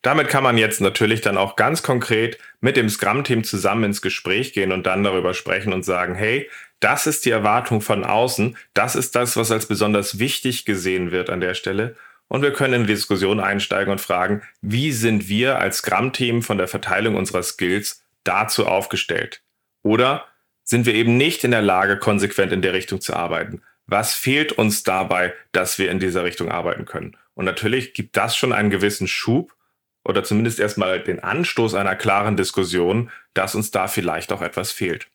Damit 0.01 0.29
kann 0.29 0.43
man 0.43 0.57
jetzt 0.57 0.79
natürlich 0.79 1.19
dann 1.21 1.37
auch 1.37 1.57
ganz 1.57 1.83
konkret 1.83 2.37
mit 2.61 2.77
dem 2.77 2.87
Scrum-Team 2.89 3.43
zusammen 3.43 3.83
ins 3.83 4.01
Gespräch 4.01 4.53
gehen 4.53 4.71
und 4.71 4.85
dann 4.85 5.03
darüber 5.03 5.33
sprechen 5.33 5.73
und 5.73 5.83
sagen, 5.83 6.15
hey, 6.15 6.49
das 6.79 7.07
ist 7.07 7.25
die 7.25 7.31
Erwartung 7.31 7.81
von 7.81 8.05
außen, 8.05 8.55
das 8.73 8.95
ist 8.95 9.15
das, 9.15 9.35
was 9.35 9.51
als 9.51 9.65
besonders 9.65 10.17
wichtig 10.17 10.63
gesehen 10.63 11.11
wird 11.11 11.29
an 11.29 11.41
der 11.41 11.53
Stelle. 11.53 11.97
Und 12.29 12.41
wir 12.43 12.53
können 12.53 12.75
in 12.75 12.81
die 12.83 12.93
Diskussion 12.93 13.41
einsteigen 13.41 13.91
und 13.91 13.99
fragen, 13.99 14.43
wie 14.61 14.93
sind 14.93 15.27
wir 15.27 15.59
als 15.59 15.79
Scrum-Team 15.79 16.43
von 16.43 16.57
der 16.57 16.67
Verteilung 16.67 17.15
unserer 17.15 17.43
Skills 17.43 18.05
dazu 18.23 18.67
aufgestellt? 18.67 19.41
Oder 19.81 20.25
sind 20.63 20.85
wir 20.85 20.93
eben 20.93 21.17
nicht 21.17 21.43
in 21.43 21.51
der 21.51 21.63
Lage, 21.63 21.97
konsequent 21.97 22.53
in 22.53 22.61
der 22.61 22.73
Richtung 22.73 23.01
zu 23.01 23.15
arbeiten? 23.15 23.63
Was 23.87 24.13
fehlt 24.13 24.51
uns 24.53 24.83
dabei, 24.83 25.33
dass 25.51 25.79
wir 25.79 25.89
in 25.89 25.99
dieser 25.99 26.23
Richtung 26.23 26.51
arbeiten 26.51 26.85
können? 26.85 27.17
Und 27.39 27.45
natürlich 27.45 27.93
gibt 27.93 28.17
das 28.17 28.35
schon 28.35 28.51
einen 28.51 28.69
gewissen 28.69 29.07
Schub 29.07 29.55
oder 30.03 30.25
zumindest 30.25 30.59
erstmal 30.59 30.99
den 30.99 31.21
Anstoß 31.21 31.73
einer 31.73 31.95
klaren 31.95 32.35
Diskussion, 32.35 33.11
dass 33.33 33.55
uns 33.55 33.71
da 33.71 33.87
vielleicht 33.87 34.33
auch 34.33 34.41
etwas 34.41 34.73
fehlt. 34.73 35.07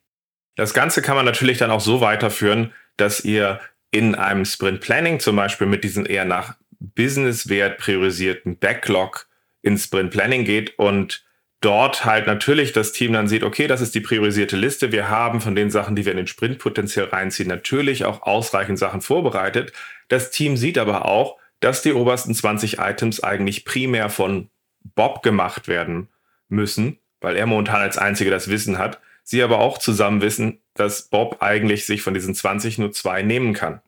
Das 0.57 0.73
Ganze 0.73 1.03
kann 1.03 1.17
man 1.17 1.27
natürlich 1.27 1.59
dann 1.59 1.71
auch 1.71 1.83
so 1.83 2.01
weiterführen, 2.01 2.73
dass 2.97 3.27
ihr 3.27 3.61
in 3.91 4.15
einem 4.15 4.47
Sprint 4.47 4.81
Planning 4.81 5.21
zum 5.21 5.37
Beispiel 5.37 5.67
mit 5.67 5.85
diesen 5.85 6.07
eher 6.07 6.25
nach 6.25 6.57
Businesswert 6.81 7.77
priorisierten 7.77 8.57
Backlog 8.57 9.29
ins 9.61 9.85
Sprint 9.85 10.11
Planning 10.11 10.47
geht 10.47 10.79
und 10.79 11.27
dort 11.61 12.07
halt 12.07 12.27
natürlich 12.27 12.73
das 12.73 12.93
Team 12.93 13.13
dann 13.13 13.29
sieht, 13.29 13.43
okay, 13.43 13.67
das 13.67 13.83
ist 13.83 13.95
die 13.95 14.01
priorisierte 14.01 14.57
Liste. 14.57 14.93
Wir 14.93 15.11
haben 15.11 15.43
von 15.43 15.55
den 15.55 15.71
Sachen, 15.71 15.95
die 15.95 16.07
wir 16.07 16.13
in 16.13 16.17
den 16.17 16.27
Sprint 16.27 16.59
potenziell 16.59 17.05
reinziehen, 17.05 17.51
natürlich 17.51 18.07
auch 18.07 18.23
ausreichend 18.23 18.79
Sachen 18.79 19.03
vorbereitet. 19.03 19.75
Das 20.09 20.31
Team 20.31 20.57
sieht 20.57 20.79
aber 20.79 21.05
auch, 21.05 21.39
dass 21.65 21.83
die 21.83 21.95
obersten 21.95 22.35
20 22.35 22.79
Items 22.79 23.23
eigentlich 23.23 23.65
primär 23.65 24.11
von 24.11 24.51
Bob 24.95 25.23
gemacht 25.23 25.67
werden 25.67 26.09
müssen, 26.49 26.99
weil 27.21 27.37
er 27.37 27.47
momentan 27.47 27.81
als 27.81 27.97
einziger 27.97 28.31
das 28.31 28.49
Wissen 28.49 28.79
hat. 28.79 29.01
Sie 29.23 29.43
aber 29.43 29.59
auch 29.59 29.79
zusammen 29.79 30.21
wissen, 30.21 30.61
dass 30.75 31.09
Bob 31.09 31.39
eigentlich 31.41 31.87
sich 31.87 32.03
von 32.03 32.13
diesen 32.13 32.35
20 32.35 32.79
nur 32.79 32.93
zwei 32.93 33.23
nehmen 33.23 33.55
kann. 33.55 33.81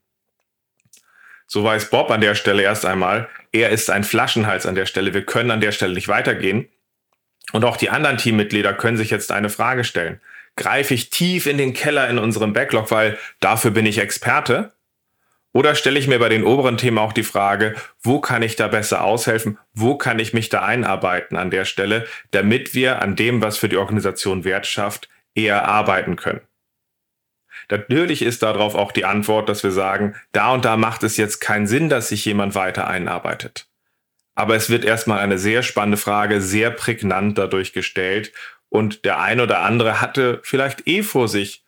So 1.47 1.63
weiß 1.63 1.91
Bob 1.91 2.11
an 2.11 2.23
der 2.23 2.35
Stelle 2.35 2.63
erst 2.63 2.87
einmal, 2.87 3.29
er 3.53 3.71
ist 3.71 3.91
ein 3.91 4.05
Flaschenhals 4.05 4.67
an 4.67 4.75
der 4.75 4.87
Stelle. 4.87 5.15
Wir 5.15 5.25
können 5.25 5.51
an 5.51 5.61
der 5.61 5.73
Stelle 5.73 5.95
nicht 5.95 6.09
weitergehen. 6.09 6.69
Und 7.53 7.65
auch 7.65 7.77
die 7.77 7.91
anderen 7.91 8.17
Teammitglieder 8.17 8.75
können 8.75 8.97
sich 8.97 9.11
jetzt 9.11 9.31
eine 9.31 9.51
Frage 9.51 9.85
stellen. 9.85 10.21
Greife 10.57 10.95
ich 10.95 11.11
tief 11.11 11.47
in 11.47 11.59
den 11.59 11.75
Keller 11.75 12.09
in 12.09 12.19
unserem 12.19 12.53
Backlog, 12.53 12.91
weil 12.91 13.19
dafür 13.41 13.71
bin 13.71 13.87
ich 13.87 13.99
Experte? 13.99 14.73
Oder 15.57 15.75
stelle 15.75 15.99
ich 15.99 16.07
mir 16.07 16.19
bei 16.19 16.29
den 16.29 16.45
oberen 16.45 16.77
Themen 16.77 16.99
auch 16.99 17.15
die 17.15 17.23
Frage, 17.23 17.77
wo 18.03 18.21
kann 18.21 18.43
ich 18.43 18.57
da 18.57 18.69
besser 18.69 19.03
aushelfen? 19.03 19.57
Wo 19.73 19.97
kann 19.97 20.19
ich 20.19 20.35
mich 20.35 20.51
da 20.51 20.61
einarbeiten 20.61 21.39
an 21.39 21.51
der 21.51 21.65
Stelle, 21.65 22.07
damit 22.31 22.75
wir 22.75 23.01
an 23.01 23.17
dem, 23.17 23.41
was 23.41 23.57
für 23.57 23.71
die 23.71 23.79
Organisation 23.79 24.45
Wert 24.45 24.67
schafft, 24.67 25.09
eher 25.35 25.67
arbeiten 25.67 26.17
können? 26.17 26.43
Natürlich 27.71 28.21
ist 28.21 28.43
darauf 28.43 28.75
auch 28.75 28.93
die 28.93 29.07
Antwort, 29.07 29.49
dass 29.49 29.63
wir 29.63 29.71
sagen, 29.71 30.15
da 30.33 30.53
und 30.53 30.67
da 30.67 30.77
macht 30.77 31.03
es 31.05 31.17
jetzt 31.17 31.41
keinen 31.41 31.67
Sinn, 31.67 31.89
dass 31.89 32.11
sich 32.11 32.27
jemand 32.27 32.55
weiter 32.55 32.87
einarbeitet. 32.87 33.67
Aber 34.35 34.57
es 34.57 34.69
wird 34.69 34.85
erstmal 34.85 35.21
eine 35.21 35.39
sehr 35.39 35.63
spannende 35.63 35.97
Frage, 35.97 36.43
sehr 36.43 36.71
prägnant 36.71 37.39
dadurch 37.39 37.73
gestellt. 37.73 38.31
Und 38.69 39.07
der 39.07 39.21
ein 39.21 39.41
oder 39.41 39.61
andere 39.61 40.03
hatte 40.03 40.39
vielleicht 40.43 40.87
eh 40.87 41.03
vor 41.03 41.29
sich, 41.29 41.65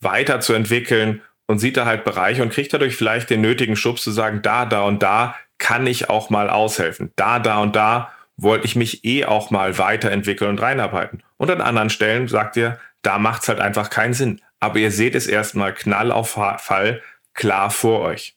weiterzuentwickeln 0.00 1.22
und 1.50 1.58
sieht 1.58 1.76
da 1.76 1.84
halt 1.84 2.04
Bereiche 2.04 2.42
und 2.42 2.52
kriegt 2.52 2.72
dadurch 2.72 2.94
vielleicht 2.94 3.28
den 3.28 3.40
nötigen 3.40 3.74
Schubs 3.74 4.02
zu 4.04 4.12
sagen, 4.12 4.40
da, 4.40 4.66
da 4.66 4.82
und 4.82 5.02
da 5.02 5.34
kann 5.58 5.84
ich 5.88 6.08
auch 6.08 6.30
mal 6.30 6.48
aushelfen. 6.48 7.10
Da, 7.16 7.40
da 7.40 7.58
und 7.58 7.74
da 7.74 8.12
wollte 8.36 8.66
ich 8.66 8.76
mich 8.76 9.04
eh 9.04 9.24
auch 9.24 9.50
mal 9.50 9.76
weiterentwickeln 9.76 10.48
und 10.48 10.62
reinarbeiten. 10.62 11.24
Und 11.38 11.50
an 11.50 11.60
anderen 11.60 11.90
Stellen 11.90 12.28
sagt 12.28 12.56
ihr, 12.56 12.78
da 13.02 13.18
macht 13.18 13.42
es 13.42 13.48
halt 13.48 13.58
einfach 13.58 13.90
keinen 13.90 14.14
Sinn. 14.14 14.40
Aber 14.60 14.78
ihr 14.78 14.92
seht 14.92 15.16
es 15.16 15.26
erstmal 15.26 15.74
knall 15.74 16.12
auf 16.12 16.30
Fall 16.30 17.02
klar 17.34 17.70
vor 17.70 18.02
euch. 18.02 18.36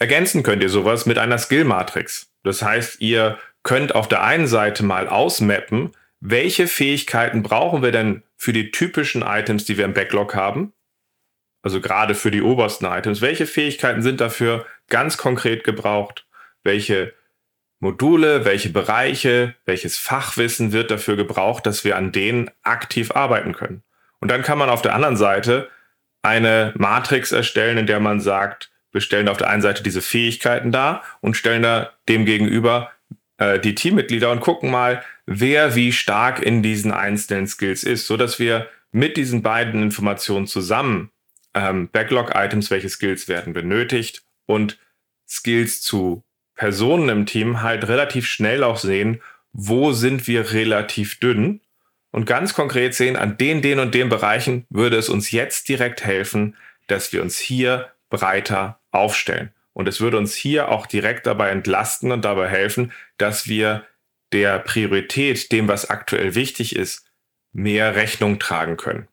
Ergänzen 0.00 0.42
könnt 0.42 0.64
ihr 0.64 0.70
sowas 0.70 1.06
mit 1.06 1.18
einer 1.18 1.38
Skill-Matrix. 1.38 2.32
Das 2.42 2.62
heißt, 2.62 3.00
ihr 3.00 3.38
könnt 3.62 3.94
auf 3.94 4.08
der 4.08 4.24
einen 4.24 4.48
Seite 4.48 4.84
mal 4.84 5.08
ausmappen, 5.08 5.92
welche 6.18 6.66
Fähigkeiten 6.66 7.44
brauchen 7.44 7.80
wir 7.82 7.92
denn 7.92 8.24
für 8.36 8.52
die 8.52 8.72
typischen 8.72 9.22
Items, 9.22 9.66
die 9.66 9.78
wir 9.78 9.84
im 9.84 9.94
Backlog 9.94 10.34
haben? 10.34 10.72
Also 11.62 11.80
gerade 11.80 12.14
für 12.14 12.30
die 12.30 12.42
obersten 12.42 12.86
Items. 12.86 13.20
Welche 13.20 13.46
Fähigkeiten 13.46 14.02
sind 14.02 14.20
dafür 14.20 14.66
ganz 14.88 15.16
konkret 15.16 15.64
gebraucht? 15.64 16.26
Welche 16.62 17.14
Module, 17.80 18.44
welche 18.44 18.70
Bereiche, 18.70 19.54
welches 19.64 19.98
Fachwissen 19.98 20.72
wird 20.72 20.90
dafür 20.90 21.16
gebraucht, 21.16 21.66
dass 21.66 21.84
wir 21.84 21.96
an 21.96 22.12
denen 22.12 22.50
aktiv 22.62 23.12
arbeiten 23.12 23.52
können? 23.52 23.82
Und 24.20 24.30
dann 24.30 24.42
kann 24.42 24.58
man 24.58 24.70
auf 24.70 24.82
der 24.82 24.94
anderen 24.94 25.16
Seite 25.16 25.68
eine 26.22 26.72
Matrix 26.76 27.32
erstellen, 27.32 27.78
in 27.78 27.86
der 27.86 28.00
man 28.00 28.20
sagt, 28.20 28.70
wir 28.92 29.00
stellen 29.00 29.28
auf 29.28 29.36
der 29.36 29.50
einen 29.50 29.62
Seite 29.62 29.82
diese 29.82 30.02
Fähigkeiten 30.02 30.72
dar 30.72 31.02
und 31.20 31.36
stellen 31.36 31.62
da 31.62 31.90
dem 32.08 32.24
gegenüber 32.24 32.90
äh, 33.36 33.60
die 33.60 33.74
Teammitglieder 33.74 34.30
und 34.30 34.40
gucken 34.40 34.70
mal, 34.70 35.02
wer 35.26 35.74
wie 35.74 35.92
stark 35.92 36.42
in 36.42 36.62
diesen 36.62 36.92
einzelnen 36.92 37.46
Skills 37.46 37.84
ist, 37.84 38.06
so 38.06 38.16
dass 38.16 38.38
wir 38.38 38.68
mit 38.90 39.16
diesen 39.16 39.42
beiden 39.42 39.82
Informationen 39.82 40.46
zusammen 40.46 41.10
ähm, 41.54 41.88
Backlog-Items, 41.90 42.70
welche 42.70 42.88
Skills 42.88 43.28
werden 43.28 43.52
benötigt 43.52 44.22
und 44.46 44.78
Skills 45.26 45.80
zu 45.80 46.24
Personen 46.54 47.08
im 47.08 47.26
Team 47.26 47.62
halt 47.62 47.86
relativ 47.88 48.26
schnell 48.26 48.64
auch 48.64 48.78
sehen, 48.78 49.20
wo 49.52 49.92
sind 49.92 50.26
wir 50.26 50.52
relativ 50.52 51.20
dünn 51.20 51.60
und 52.10 52.24
ganz 52.24 52.54
konkret 52.54 52.94
sehen, 52.94 53.16
an 53.16 53.36
den, 53.36 53.62
den 53.62 53.78
und 53.78 53.94
den 53.94 54.08
Bereichen 54.08 54.66
würde 54.70 54.96
es 54.96 55.08
uns 55.08 55.30
jetzt 55.30 55.68
direkt 55.68 56.04
helfen, 56.04 56.56
dass 56.86 57.12
wir 57.12 57.22
uns 57.22 57.38
hier 57.38 57.92
breiter 58.08 58.80
aufstellen. 58.90 59.52
Und 59.72 59.86
es 59.88 60.00
würde 60.00 60.18
uns 60.18 60.34
hier 60.34 60.70
auch 60.70 60.86
direkt 60.86 61.26
dabei 61.26 61.50
entlasten 61.50 62.10
und 62.10 62.24
dabei 62.24 62.48
helfen, 62.48 62.92
dass 63.18 63.46
wir 63.46 63.84
der 64.32 64.58
Priorität, 64.58 65.52
dem, 65.52 65.68
was 65.68 65.88
aktuell 65.88 66.34
wichtig 66.34 66.74
ist, 66.74 67.06
mehr 67.52 67.94
Rechnung 67.94 68.38
tragen 68.38 68.76
können. 68.76 69.07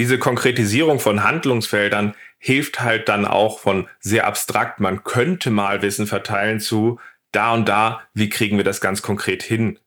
Diese 0.00 0.18
Konkretisierung 0.18 0.98
von 0.98 1.24
Handlungsfeldern 1.24 2.14
hilft 2.38 2.80
halt 2.80 3.10
dann 3.10 3.26
auch 3.26 3.58
von 3.58 3.86
sehr 3.98 4.26
abstrakt, 4.26 4.80
man 4.80 5.04
könnte 5.04 5.50
mal 5.50 5.82
Wissen 5.82 6.06
verteilen 6.06 6.58
zu 6.58 6.98
da 7.32 7.52
und 7.52 7.68
da, 7.68 8.00
wie 8.14 8.30
kriegen 8.30 8.56
wir 8.56 8.64
das 8.64 8.80
ganz 8.80 9.02
konkret 9.02 9.42
hin 9.42 9.78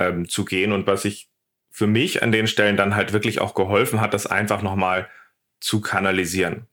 ähm, 0.00 0.28
zu 0.28 0.44
gehen. 0.44 0.72
Und 0.72 0.88
was 0.88 1.04
ich 1.04 1.28
für 1.70 1.86
mich 1.86 2.24
an 2.24 2.32
den 2.32 2.48
Stellen 2.48 2.76
dann 2.76 2.96
halt 2.96 3.12
wirklich 3.12 3.40
auch 3.40 3.54
geholfen 3.54 4.00
hat, 4.00 4.14
das 4.14 4.26
einfach 4.26 4.62
nochmal 4.62 5.08
zu 5.60 5.80
kanalisieren. 5.80 6.66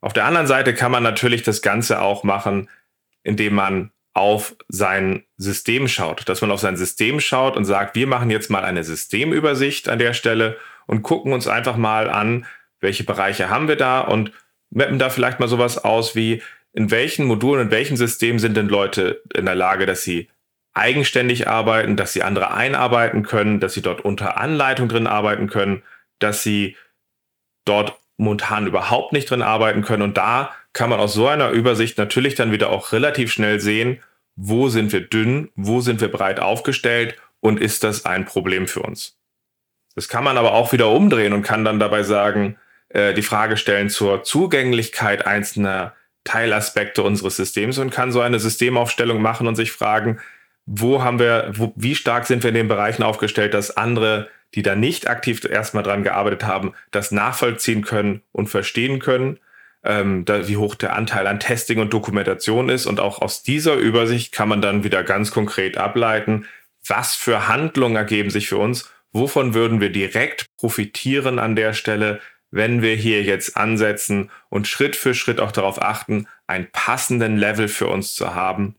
Auf 0.00 0.12
der 0.12 0.24
anderen 0.24 0.48
Seite 0.48 0.74
kann 0.74 0.90
man 0.90 1.04
natürlich 1.04 1.44
das 1.44 1.62
Ganze 1.62 2.02
auch 2.02 2.24
machen, 2.24 2.68
indem 3.22 3.54
man 3.54 3.92
auf 4.14 4.56
sein 4.66 5.22
System 5.36 5.86
schaut, 5.86 6.28
dass 6.28 6.40
man 6.40 6.50
auf 6.50 6.58
sein 6.58 6.76
System 6.76 7.20
schaut 7.20 7.56
und 7.56 7.64
sagt, 7.66 7.94
wir 7.94 8.08
machen 8.08 8.30
jetzt 8.30 8.50
mal 8.50 8.64
eine 8.64 8.82
Systemübersicht 8.82 9.88
an 9.88 10.00
der 10.00 10.12
Stelle 10.12 10.58
und 10.86 11.02
gucken 11.02 11.32
uns 11.32 11.48
einfach 11.48 11.76
mal 11.76 12.10
an, 12.10 12.46
welche 12.80 13.04
Bereiche 13.04 13.48
haben 13.48 13.68
wir 13.68 13.76
da 13.76 14.00
und 14.00 14.32
mappen 14.70 14.98
da 14.98 15.10
vielleicht 15.10 15.40
mal 15.40 15.48
sowas 15.48 15.78
aus 15.82 16.14
wie, 16.14 16.42
in 16.72 16.90
welchen 16.90 17.26
Modulen, 17.26 17.66
in 17.66 17.70
welchem 17.70 17.96
System 17.96 18.38
sind 18.38 18.56
denn 18.56 18.68
Leute 18.68 19.22
in 19.34 19.46
der 19.46 19.54
Lage, 19.54 19.86
dass 19.86 20.02
sie 20.02 20.28
eigenständig 20.74 21.48
arbeiten, 21.48 21.96
dass 21.96 22.12
sie 22.12 22.22
andere 22.22 22.52
einarbeiten 22.52 23.22
können, 23.22 23.60
dass 23.60 23.74
sie 23.74 23.82
dort 23.82 24.04
unter 24.04 24.38
Anleitung 24.38 24.88
drin 24.88 25.06
arbeiten 25.06 25.48
können, 25.48 25.82
dass 26.18 26.42
sie 26.42 26.76
dort 27.64 27.96
momentan 28.16 28.66
überhaupt 28.66 29.12
nicht 29.12 29.30
drin 29.30 29.42
arbeiten 29.42 29.82
können. 29.82 30.02
Und 30.02 30.16
da 30.16 30.52
kann 30.72 30.90
man 30.90 30.98
aus 30.98 31.14
so 31.14 31.28
einer 31.28 31.50
Übersicht 31.50 31.96
natürlich 31.96 32.34
dann 32.34 32.52
wieder 32.52 32.70
auch 32.70 32.92
relativ 32.92 33.32
schnell 33.32 33.60
sehen, 33.60 34.00
wo 34.36 34.68
sind 34.68 34.92
wir 34.92 35.00
dünn, 35.00 35.50
wo 35.54 35.80
sind 35.80 36.00
wir 36.00 36.10
breit 36.10 36.40
aufgestellt 36.40 37.16
und 37.40 37.60
ist 37.60 37.84
das 37.84 38.04
ein 38.04 38.24
Problem 38.24 38.66
für 38.66 38.82
uns. 38.82 39.16
Das 39.94 40.08
kann 40.08 40.24
man 40.24 40.38
aber 40.38 40.54
auch 40.54 40.72
wieder 40.72 40.90
umdrehen 40.90 41.32
und 41.32 41.42
kann 41.42 41.64
dann 41.64 41.78
dabei 41.78 42.02
sagen, 42.02 42.56
äh, 42.88 43.14
die 43.14 43.22
Frage 43.22 43.56
stellen 43.56 43.90
zur 43.90 44.24
Zugänglichkeit 44.24 45.26
einzelner 45.26 45.94
Teilaspekte 46.24 47.02
unseres 47.02 47.36
Systems 47.36 47.78
und 47.78 47.90
kann 47.90 48.12
so 48.12 48.20
eine 48.20 48.38
Systemaufstellung 48.38 49.20
machen 49.20 49.46
und 49.46 49.56
sich 49.56 49.72
fragen, 49.72 50.20
wo 50.66 51.02
haben 51.02 51.18
wir, 51.18 51.52
wo, 51.54 51.72
wie 51.76 51.94
stark 51.94 52.26
sind 52.26 52.42
wir 52.42 52.48
in 52.48 52.54
den 52.54 52.68
Bereichen 52.68 53.02
aufgestellt, 53.02 53.52
dass 53.52 53.76
andere 53.76 54.28
die 54.54 54.62
da 54.62 54.76
nicht 54.76 55.08
aktiv 55.08 55.44
erstmal 55.44 55.82
dran 55.82 56.04
gearbeitet 56.04 56.44
haben, 56.44 56.74
das 56.90 57.10
nachvollziehen 57.10 57.82
können 57.82 58.22
und 58.32 58.48
verstehen 58.48 59.00
können, 59.00 59.38
ähm, 59.82 60.24
da, 60.24 60.48
wie 60.48 60.56
hoch 60.56 60.74
der 60.74 60.94
Anteil 60.94 61.26
an 61.26 61.40
Testing 61.40 61.78
und 61.78 61.92
Dokumentation 61.92 62.68
ist. 62.68 62.86
Und 62.86 63.00
auch 63.00 63.20
aus 63.20 63.42
dieser 63.42 63.74
Übersicht 63.74 64.32
kann 64.32 64.48
man 64.48 64.62
dann 64.62 64.84
wieder 64.84 65.02
ganz 65.02 65.30
konkret 65.30 65.76
ableiten, 65.76 66.46
was 66.86 67.14
für 67.14 67.48
Handlungen 67.48 67.96
ergeben 67.96 68.30
sich 68.30 68.48
für 68.48 68.58
uns, 68.58 68.90
wovon 69.14 69.54
würden 69.54 69.80
wir 69.80 69.90
direkt 69.90 70.48
profitieren 70.58 71.38
an 71.38 71.56
der 71.56 71.72
Stelle, 71.72 72.20
wenn 72.50 72.82
wir 72.82 72.94
hier 72.94 73.22
jetzt 73.22 73.56
ansetzen 73.56 74.30
und 74.50 74.68
Schritt 74.68 74.96
für 74.96 75.14
Schritt 75.14 75.40
auch 75.40 75.52
darauf 75.52 75.80
achten, 75.80 76.26
einen 76.46 76.70
passenden 76.70 77.38
Level 77.38 77.68
für 77.68 77.88
uns 77.88 78.14
zu 78.14 78.34
haben, 78.34 78.76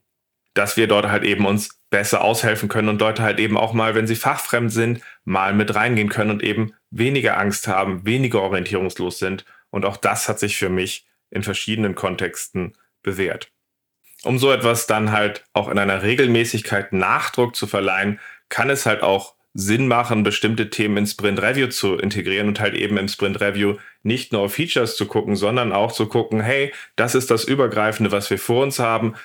dass 0.53 0.77
wir 0.77 0.87
dort 0.87 1.07
halt 1.07 1.23
eben 1.23 1.45
uns 1.45 1.81
besser 1.89 2.21
aushelfen 2.21 2.69
können 2.69 2.89
und 2.89 3.01
Leute 3.01 3.23
halt 3.23 3.39
eben 3.39 3.57
auch 3.57 3.73
mal, 3.73 3.95
wenn 3.95 4.07
sie 4.07 4.15
fachfremd 4.15 4.71
sind, 4.71 5.01
mal 5.23 5.53
mit 5.53 5.75
reingehen 5.75 6.09
können 6.09 6.31
und 6.31 6.43
eben 6.43 6.73
weniger 6.89 7.37
Angst 7.37 7.67
haben, 7.67 8.05
weniger 8.05 8.41
orientierungslos 8.41 9.19
sind. 9.19 9.45
Und 9.69 9.85
auch 9.85 9.97
das 9.97 10.29
hat 10.29 10.39
sich 10.39 10.57
für 10.57 10.69
mich 10.69 11.05
in 11.29 11.43
verschiedenen 11.43 11.95
Kontexten 11.95 12.77
bewährt. 13.01 13.51
Um 14.23 14.39
so 14.39 14.51
etwas 14.51 14.87
dann 14.87 15.11
halt 15.11 15.43
auch 15.53 15.69
in 15.69 15.77
einer 15.77 16.01
Regelmäßigkeit 16.01 16.93
Nachdruck 16.93 17.55
zu 17.55 17.67
verleihen, 17.67 18.19
kann 18.49 18.69
es 18.69 18.85
halt 18.85 19.03
auch 19.03 19.34
Sinn 19.57 19.87
machen, 19.87 20.21
bestimmte 20.21 20.69
Themen 20.69 20.97
in 20.97 21.07
Sprint 21.07 21.41
Review 21.41 21.67
zu 21.67 21.95
integrieren 21.95 22.49
und 22.49 22.59
halt 22.59 22.75
eben 22.75 22.97
im 22.97 23.07
Sprint 23.07 23.41
Review 23.41 23.77
nicht 24.03 24.31
nur 24.31 24.41
auf 24.41 24.53
Features 24.53 24.95
zu 24.97 25.07
gucken, 25.07 25.35
sondern 25.35 25.71
auch 25.71 25.91
zu 25.91 26.07
gucken, 26.07 26.41
hey, 26.41 26.71
das 26.95 27.15
ist 27.15 27.31
das 27.31 27.45
Übergreifende, 27.45 28.11
was 28.11 28.29
wir 28.29 28.37
vor 28.37 28.61
uns 28.63 28.79
haben 28.79 29.15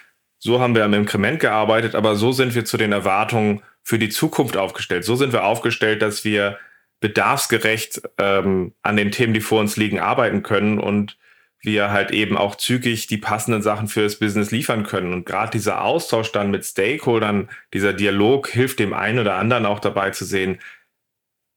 so 0.42 0.58
haben 0.58 0.74
wir 0.74 0.84
am 0.84 0.94
Inkrement 0.94 1.38
gearbeitet, 1.38 1.94
aber 1.94 2.16
so 2.16 2.32
sind 2.32 2.54
wir 2.54 2.64
zu 2.64 2.78
den 2.78 2.92
Erwartungen 2.92 3.62
für 3.82 3.98
die 3.98 4.08
Zukunft 4.08 4.56
aufgestellt. 4.56 5.04
So 5.04 5.14
sind 5.14 5.34
wir 5.34 5.44
aufgestellt, 5.44 6.00
dass 6.00 6.24
wir 6.24 6.58
bedarfsgerecht 7.00 8.00
ähm, 8.18 8.72
an 8.82 8.96
den 8.96 9.10
Themen, 9.10 9.34
die 9.34 9.42
vor 9.42 9.60
uns 9.60 9.76
liegen, 9.76 10.00
arbeiten 10.00 10.42
können 10.42 10.78
und 10.78 11.18
wir 11.62 11.90
halt 11.90 12.10
eben 12.10 12.36
auch 12.36 12.54
zügig 12.54 13.06
die 13.06 13.18
passenden 13.18 13.62
Sachen 13.62 13.88
für 13.88 14.02
das 14.02 14.16
Business 14.16 14.50
liefern 14.50 14.84
können. 14.84 15.12
Und 15.12 15.26
gerade 15.26 15.50
dieser 15.50 15.82
Austausch 15.82 16.32
dann 16.32 16.50
mit 16.50 16.64
Stakeholdern, 16.64 17.50
dieser 17.74 17.92
Dialog 17.92 18.48
hilft 18.48 18.78
dem 18.78 18.94
einen 18.94 19.18
oder 19.18 19.34
anderen 19.34 19.66
auch 19.66 19.80
dabei 19.80 20.10
zu 20.10 20.24
sehen, 20.24 20.58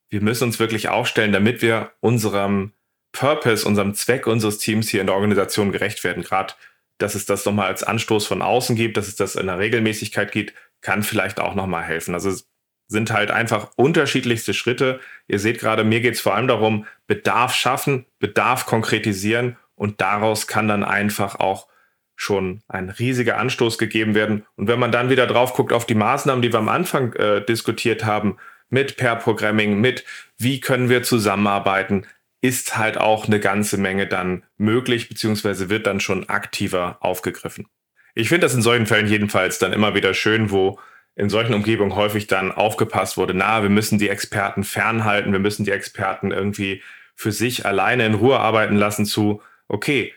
wir 0.10 0.22
müssen 0.22 0.44
uns 0.46 0.60
wirklich 0.60 0.89
aufstellen, 0.89 1.32
damit 1.32 1.62
wir 1.62 1.92
unserem 2.00 2.74
Purpose, 3.13 3.68
unserem 3.68 3.94
Zweck 3.94 4.28
unseres 4.28 4.58
Teams 4.58 4.89
hier 4.89 5.02
in 5.02 5.08
der 5.08 5.16
Organisation 5.16 5.72
gerecht 5.72 6.04
werden. 6.04 6.24
Gerade, 6.24 6.54
dass 7.00 7.16
es 7.16 7.26
das 7.26 7.46
nochmal 7.46 7.68
als 7.68 7.84
Anstoß 7.84 8.28
von 8.28 8.42
außen 8.42 8.76
gibt, 8.76 8.98
dass 8.98 9.08
es 9.08 9.16
das 9.16 9.36
in 9.36 9.48
der 9.48 9.60
Regelmäßigkeit 9.60 10.32
gibt, 10.32 10.54
kann 10.82 11.04
vielleicht 11.04 11.39
auch 11.39 11.56
nochmal 11.56 11.84
helfen. 11.84 12.13
Also 12.13 12.30
es 12.30 12.48
sind 12.88 13.12
halt 13.12 13.32
einfach 13.32 13.72
unterschiedlichste 13.76 14.54
Schritte. 14.54 15.00
Ihr 15.28 15.39
seht 15.39 15.60
gerade, 15.60 15.84
mir 15.84 16.02
geht 16.02 16.16
es 16.16 16.22
vor 16.22 16.36
allem 16.36 16.48
darum, 16.48 16.86
Bedarf 17.08 17.56
schaffen, 17.56 18.06
Bedarf 18.20 18.66
konkretisieren 18.66 19.58
und 19.84 20.00
daraus 20.00 20.48
kann 20.48 20.69
dann 20.69 20.86
einfach 20.86 21.41
auch 21.41 21.67
schon 22.15 22.62
ein 22.69 22.89
riesiger 22.89 23.38
Anstoß 23.38 23.78
gegeben 23.78 24.15
werden. 24.15 24.46
Und 24.56 24.69
wenn 24.69 24.80
man 24.80 24.93
dann 24.93 25.10
wieder 25.10 25.28
drauf 25.28 25.54
guckt 25.54 25.74
auf 25.74 25.86
die 25.86 25.93
Maßnahmen, 25.93 26.41
die 26.41 26.54
wir 26.54 26.60
am 26.60 26.69
Anfang 26.69 27.12
äh, 27.15 27.43
diskutiert 27.43 28.06
haben, 28.06 28.38
mit 28.69 28.96
Pair-Programming, 28.96 29.82
mit 29.82 30.06
wie 30.38 30.62
können 30.62 30.88
wir 30.88 31.04
zusammenarbeiten, 31.04 32.06
ist 32.39 32.78
halt 32.78 32.98
auch 32.98 33.28
eine 33.28 33.41
ganze 33.41 33.78
Menge 33.78 34.08
dann 34.08 34.46
möglich, 34.56 35.10
beziehungsweise 35.10 35.69
wird 35.69 35.86
dann 35.86 36.00
schon 36.00 36.30
aktiver 36.30 36.96
aufgegriffen. 37.02 37.67
Ich 38.15 38.30
finde 38.30 38.46
das 38.46 38.54
in 38.54 38.62
solchen 38.62 38.86
Fällen 38.86 39.08
jedenfalls 39.08 39.60
dann 39.60 39.74
immer 39.74 39.96
wieder 39.96 40.13
schön, 40.13 40.50
wo 40.50 40.80
in 41.15 41.30
solchen 41.30 41.56
Umgebungen 41.56 41.98
häufig 41.98 42.28
dann 42.28 42.54
aufgepasst 42.54 43.17
wurde, 43.17 43.34
na, 43.34 43.63
wir 43.63 43.69
müssen 43.69 44.00
die 44.00 44.08
Experten 44.08 44.63
fernhalten, 44.63 45.34
wir 45.34 45.39
müssen 45.39 45.65
die 45.65 45.72
Experten 45.72 46.32
irgendwie 46.32 46.82
für 47.15 47.34
sich 47.34 47.65
alleine 47.65 48.06
in 48.06 48.13
Ruhe 48.13 48.39
arbeiten 48.39 48.78
lassen 48.78 49.06
zu, 49.06 49.41
okay, 49.67 50.13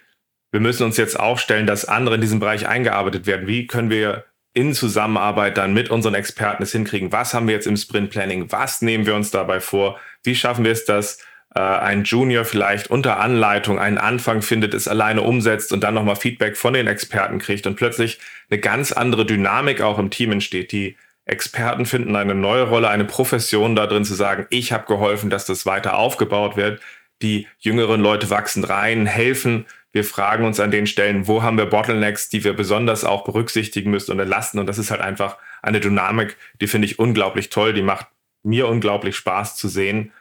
wir 0.52 0.60
müssen 0.60 0.84
uns 0.84 0.96
jetzt 0.96 1.18
aufstellen, 1.18 1.66
dass 1.66 1.84
andere 1.84 2.14
in 2.14 2.20
diesem 2.20 2.40
Bereich 2.40 2.66
eingearbeitet 2.66 3.26
werden. 3.26 3.46
Wie 3.46 3.66
können 3.66 3.90
wir 3.90 4.24
in 4.54 4.72
Zusammenarbeit 4.72 5.58
dann 5.58 5.74
mit 5.74 5.90
unseren 5.90 6.14
Experten 6.14 6.62
es 6.62 6.72
hinkriegen? 6.72 7.12
Was 7.12 7.34
haben 7.34 7.46
wir 7.46 7.54
jetzt 7.54 7.66
im 7.66 7.76
Sprint 7.76 8.10
Planning? 8.10 8.50
Was 8.50 8.80
nehmen 8.80 9.04
wir 9.04 9.14
uns 9.14 9.30
dabei 9.30 9.60
vor? 9.60 10.00
Wie 10.22 10.34
schaffen 10.34 10.64
wir 10.64 10.72
es, 10.72 10.86
dass 10.86 11.18
äh, 11.54 11.60
ein 11.60 12.04
Junior 12.04 12.44
vielleicht 12.44 12.90
unter 12.90 13.18
Anleitung 13.18 13.78
einen 13.78 13.98
Anfang 13.98 14.42
findet, 14.42 14.72
es 14.72 14.88
alleine 14.88 15.22
umsetzt 15.22 15.72
und 15.72 15.84
dann 15.84 15.94
nochmal 15.94 16.16
Feedback 16.16 16.56
von 16.56 16.74
den 16.74 16.86
Experten 16.86 17.38
kriegt 17.38 17.66
und 17.66 17.76
plötzlich 17.76 18.18
eine 18.50 18.60
ganz 18.60 18.92
andere 18.92 19.26
Dynamik 19.26 19.80
auch 19.80 19.98
im 19.98 20.10
Team 20.10 20.32
entsteht. 20.32 20.72
Die 20.72 20.96
Experten 21.26 21.86
finden 21.86 22.14
eine 22.14 22.34
neue 22.34 22.62
Rolle, 22.62 22.88
eine 22.88 23.04
Profession 23.04 23.74
da 23.74 23.86
drin 23.86 24.04
zu 24.04 24.14
sagen, 24.14 24.46
ich 24.50 24.72
habe 24.72 24.86
geholfen, 24.86 25.28
dass 25.28 25.44
das 25.44 25.66
weiter 25.66 25.96
aufgebaut 25.96 26.56
wird. 26.56 26.80
Die 27.22 27.46
jüngeren 27.58 28.00
Leute 28.00 28.30
wachsen 28.30 28.64
rein, 28.64 29.06
helfen. 29.06 29.66
Wir 29.92 30.04
fragen 30.04 30.44
uns 30.44 30.60
an 30.60 30.70
den 30.70 30.86
Stellen, 30.86 31.26
wo 31.26 31.42
haben 31.42 31.56
wir 31.56 31.66
Bottlenecks, 31.66 32.28
die 32.28 32.44
wir 32.44 32.52
besonders 32.52 33.04
auch 33.04 33.24
berücksichtigen 33.24 33.90
müssen 33.90 34.12
und 34.12 34.20
entlasten. 34.20 34.60
Und 34.60 34.66
das 34.66 34.78
ist 34.78 34.90
halt 34.90 35.00
einfach 35.00 35.38
eine 35.62 35.80
Dynamik, 35.80 36.36
die 36.60 36.66
finde 36.66 36.86
ich 36.86 36.98
unglaublich 36.98 37.48
toll. 37.48 37.72
Die 37.72 37.82
macht 37.82 38.06
mir 38.42 38.68
unglaublich 38.68 39.16
Spaß 39.16 39.56
zu 39.56 39.68
sehen. 39.68 40.12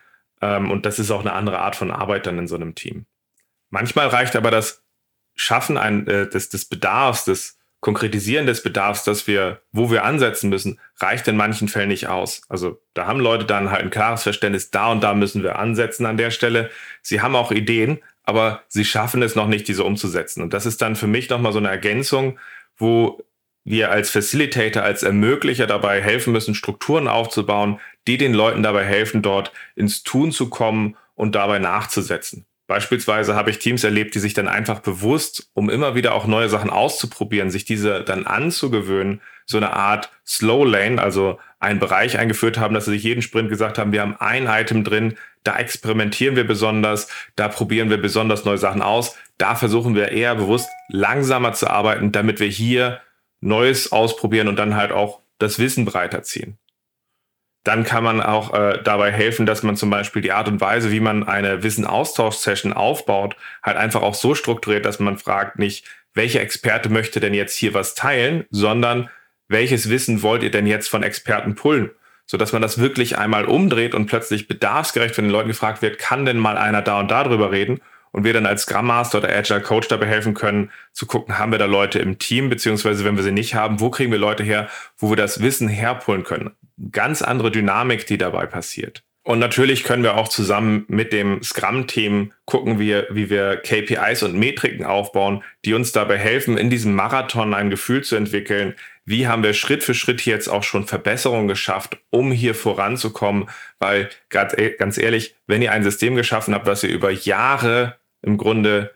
Ähm, 0.42 0.72
und 0.72 0.86
das 0.86 1.00
ist 1.00 1.12
auch 1.12 1.22
eine 1.22 1.34
andere 1.34 1.60
Art 1.60 1.76
von 1.76 1.92
Arbeit 1.92 2.26
dann 2.26 2.40
in 2.40 2.48
so 2.48 2.56
einem 2.56 2.76
Team. 2.76 3.06
Manchmal 3.70 4.08
reicht 4.08 4.36
aber 4.36 4.52
das 4.52 4.84
Schaffen 5.36 5.78
ein, 5.78 6.08
äh, 6.08 6.30
des, 6.30 6.50
des 6.50 6.66
Bedarfs, 6.66 7.26
des 7.26 7.58
Konkretisieren 7.82 8.48
des 8.48 8.64
Bedarfs, 8.64 9.04
dass 9.04 9.28
wir, 9.28 9.62
wo 9.72 9.92
wir 9.92 10.04
ansetzen 10.06 10.50
müssen, 10.50 10.80
reicht 10.98 11.28
in 11.28 11.38
manchen 11.38 11.68
Fällen 11.68 11.90
nicht 11.90 12.08
aus. 12.08 12.42
Also 12.50 12.82
da 12.94 13.06
haben 13.06 13.20
Leute 13.20 13.46
dann 13.46 13.70
halt 13.70 13.84
ein 13.84 13.90
klares 13.92 14.24
Verständnis, 14.24 14.72
da 14.72 14.92
und 14.92 15.04
da 15.04 15.14
müssen 15.14 15.44
wir 15.44 15.60
ansetzen 15.60 16.06
an 16.06 16.18
der 16.18 16.32
Stelle. 16.32 16.72
Sie 17.02 17.22
haben 17.22 17.36
auch 17.36 17.52
Ideen, 17.52 18.00
aber 18.24 18.64
sie 18.68 18.86
schaffen 18.86 19.22
es 19.22 19.36
noch 19.36 19.48
nicht, 19.48 19.68
diese 19.68 19.84
umzusetzen. 19.84 20.42
Und 20.42 20.54
das 20.54 20.66
ist 20.66 20.82
dann 20.82 20.96
für 20.96 21.08
mich 21.08 21.30
nochmal 21.30 21.54
so 21.54 21.60
eine 21.60 21.70
Ergänzung, 21.70 22.40
wo 22.78 23.22
wir 23.64 23.92
als 23.92 24.10
Facilitator, 24.10 24.84
als 24.84 25.04
Ermöglicher 25.04 25.68
dabei 25.68 26.02
helfen 26.02 26.34
müssen, 26.34 26.56
Strukturen 26.56 27.08
aufzubauen, 27.08 27.80
die 28.08 28.18
den 28.18 28.34
Leuten 28.34 28.64
dabei 28.64 28.86
helfen, 28.86 29.22
dort 29.22 29.52
ins 29.76 30.04
Tun 30.04 30.32
zu 30.32 30.50
kommen 30.50 30.96
und 31.16 31.36
dabei 31.36 31.60
nachzusetzen. 31.60 32.46
Beispielsweise 32.68 33.36
habe 33.36 33.52
ich 33.52 33.60
Teams 33.60 33.84
erlebt, 33.84 34.16
die 34.16 34.20
sich 34.20 34.34
dann 34.34 34.48
einfach 34.48 34.80
bewusst, 34.80 35.50
um 35.54 35.70
immer 35.70 35.94
wieder 35.94 36.16
auch 36.16 36.26
neue 36.26 36.50
Sachen 36.50 36.72
auszuprobieren, 36.72 37.52
sich 37.52 37.64
diese 37.64 38.04
dann 38.04 38.26
anzugewöhnen, 38.26 39.22
so 39.46 39.58
eine 39.58 39.74
Art 39.74 40.10
Slow 40.26 40.66
Lane, 40.66 41.00
also 41.00 41.40
einen 41.60 41.80
Bereich 41.80 42.18
eingeführt 42.18 42.58
haben, 42.58 42.74
dass 42.74 42.86
sie 42.86 42.92
sich 42.92 43.04
jeden 43.04 43.22
Sprint 43.22 43.50
gesagt 43.50 43.78
haben, 43.78 43.92
wir 43.92 44.02
haben 44.02 44.16
ein 44.18 44.48
Item 44.48 44.84
drin, 44.84 45.16
da 45.44 45.58
experimentieren 45.58 46.36
wir 46.36 46.48
besonders, 46.48 47.08
da 47.36 47.50
probieren 47.50 47.92
wir 47.92 47.98
besonders 47.98 48.46
neue 48.46 48.58
Sachen 48.58 48.82
aus, 48.82 49.16
da 49.38 49.54
versuchen 49.54 49.94
wir 49.94 50.12
eher 50.12 50.34
bewusst 50.34 50.70
langsamer 50.90 51.54
zu 51.54 51.70
arbeiten, 51.70 52.12
damit 52.12 52.40
wir 52.40 52.48
hier 52.48 53.02
Neues 53.42 53.92
ausprobieren 53.92 54.48
und 54.48 54.58
dann 54.58 54.76
halt 54.76 54.92
auch 54.92 55.20
das 55.38 55.60
Wissen 55.60 55.86
breiter 55.86 56.24
ziehen 56.24 56.58
dann 57.66 57.84
kann 57.84 58.04
man 58.04 58.22
auch 58.22 58.54
äh, 58.54 58.80
dabei 58.84 59.12
helfen, 59.12 59.48
dass 59.48 59.64
man 59.64 59.76
zum 59.76 59.90
Beispiel 59.90 60.22
die 60.22 60.32
Art 60.32 60.48
und 60.48 60.62
Weise, 60.62 60.92
wie 60.92 61.00
man 61.00 61.28
eine 61.28 61.64
Wissenaustausch-Session 61.64 62.74
aufbaut, 62.74 63.36
halt 63.64 63.76
einfach 63.76 64.04
auch 64.04 64.14
so 64.14 64.36
strukturiert, 64.36 64.86
dass 64.86 65.00
man 65.00 65.18
fragt 65.18 65.58
nicht, 65.58 65.86
welcher 66.14 66.42
Experte 66.42 66.90
möchte 66.90 67.20
denn 67.20 67.34
jetzt 67.34 67.56
hier 67.56 67.74
was 67.74 67.96
teilen, 67.96 68.46
sondern 68.52 69.10
welches 69.48 69.90
Wissen 69.90 70.22
wollt 70.22 70.44
ihr 70.44 70.52
denn 70.52 70.68
jetzt 70.68 70.90
von 70.90 71.02
Experten 71.02 71.56
pullen? 71.56 71.90
So 72.28 72.38
dass 72.38 72.54
man 72.54 72.62
das 72.62 72.78
wirklich 72.78 73.18
einmal 73.18 73.46
umdreht 73.46 73.96
und 73.96 74.06
plötzlich 74.06 74.48
bedarfsgerecht 74.48 75.16
von 75.16 75.26
den 75.26 75.32
Leuten 75.32 75.50
gefragt 75.50 75.82
wird, 75.82 75.98
kann 75.98 76.26
denn 76.26 76.38
mal 76.38 76.58
einer 76.58 76.84
da 76.84 77.00
und 77.00 77.10
da 77.10 77.24
drüber 77.24 77.52
reden? 77.52 77.82
Und 78.16 78.24
wir 78.24 78.32
dann 78.32 78.46
als 78.46 78.62
Scrum 78.62 78.88
Master 78.88 79.18
oder 79.18 79.36
Agile 79.36 79.62
Coach 79.62 79.90
dabei 79.90 80.06
helfen 80.06 80.34
können, 80.34 80.72
zu 80.94 81.06
gucken, 81.06 81.38
haben 81.38 81.52
wir 81.52 81.60
da 81.60 81.66
Leute 81.66 82.00
im 82.00 82.18
Team, 82.18 82.50
beziehungsweise 82.50 83.04
wenn 83.04 83.18
wir 83.18 83.24
sie 83.24 83.32
nicht 83.32 83.56
haben, 83.56 83.82
wo 83.82 83.90
kriegen 83.90 84.12
wir 84.12 84.20
Leute 84.20 84.44
her, 84.44 84.70
wo 84.98 85.10
wir 85.10 85.18
das 85.18 85.42
Wissen 85.42 85.68
herpullen 85.68 86.24
können? 86.24 86.52
ganz 86.92 87.22
andere 87.22 87.52
Dynamik, 87.52 88.06
die 88.06 88.18
dabei 88.18 88.46
passiert. 88.46 89.04
Und 89.24 89.40
natürlich 89.40 89.84
können 89.84 90.04
wir 90.04 90.18
auch 90.18 90.28
zusammen 90.28 90.86
mit 90.88 91.12
dem 91.12 91.42
Scrum-Team 91.42 92.32
gucken, 92.46 92.80
wie, 92.80 93.02
wie 93.10 93.32
wir 93.32 93.58
KPIs 93.58 94.22
und 94.22 94.36
Metriken 94.36 94.86
aufbauen, 94.86 95.44
die 95.66 95.74
uns 95.74 95.92
dabei 95.92 96.18
helfen, 96.18 96.60
in 96.60 96.70
diesem 96.70 96.94
Marathon 96.94 97.56
ein 97.56 97.72
Gefühl 97.72 98.04
zu 98.04 98.16
entwickeln, 98.16 98.76
wie 99.04 99.28
haben 99.28 99.42
wir 99.42 99.54
Schritt 99.54 99.84
für 99.84 99.96
Schritt 99.96 100.26
jetzt 100.26 100.48
auch 100.48 100.62
schon 100.62 100.86
Verbesserungen 100.86 101.48
geschafft, 101.48 101.98
um 102.12 102.32
hier 102.32 102.54
voranzukommen. 102.54 103.50
Weil 103.80 104.10
ganz, 104.30 104.54
e, 104.54 104.76
ganz 104.78 105.00
ehrlich, 105.00 105.36
wenn 105.48 105.62
ihr 105.62 105.72
ein 105.72 105.84
System 105.84 106.16
geschaffen 106.16 106.54
habt, 106.54 106.68
was 106.68 106.84
ihr 106.84 106.90
über 106.90 107.10
Jahre 107.10 107.98
im 108.26 108.38
Grunde 108.38 108.94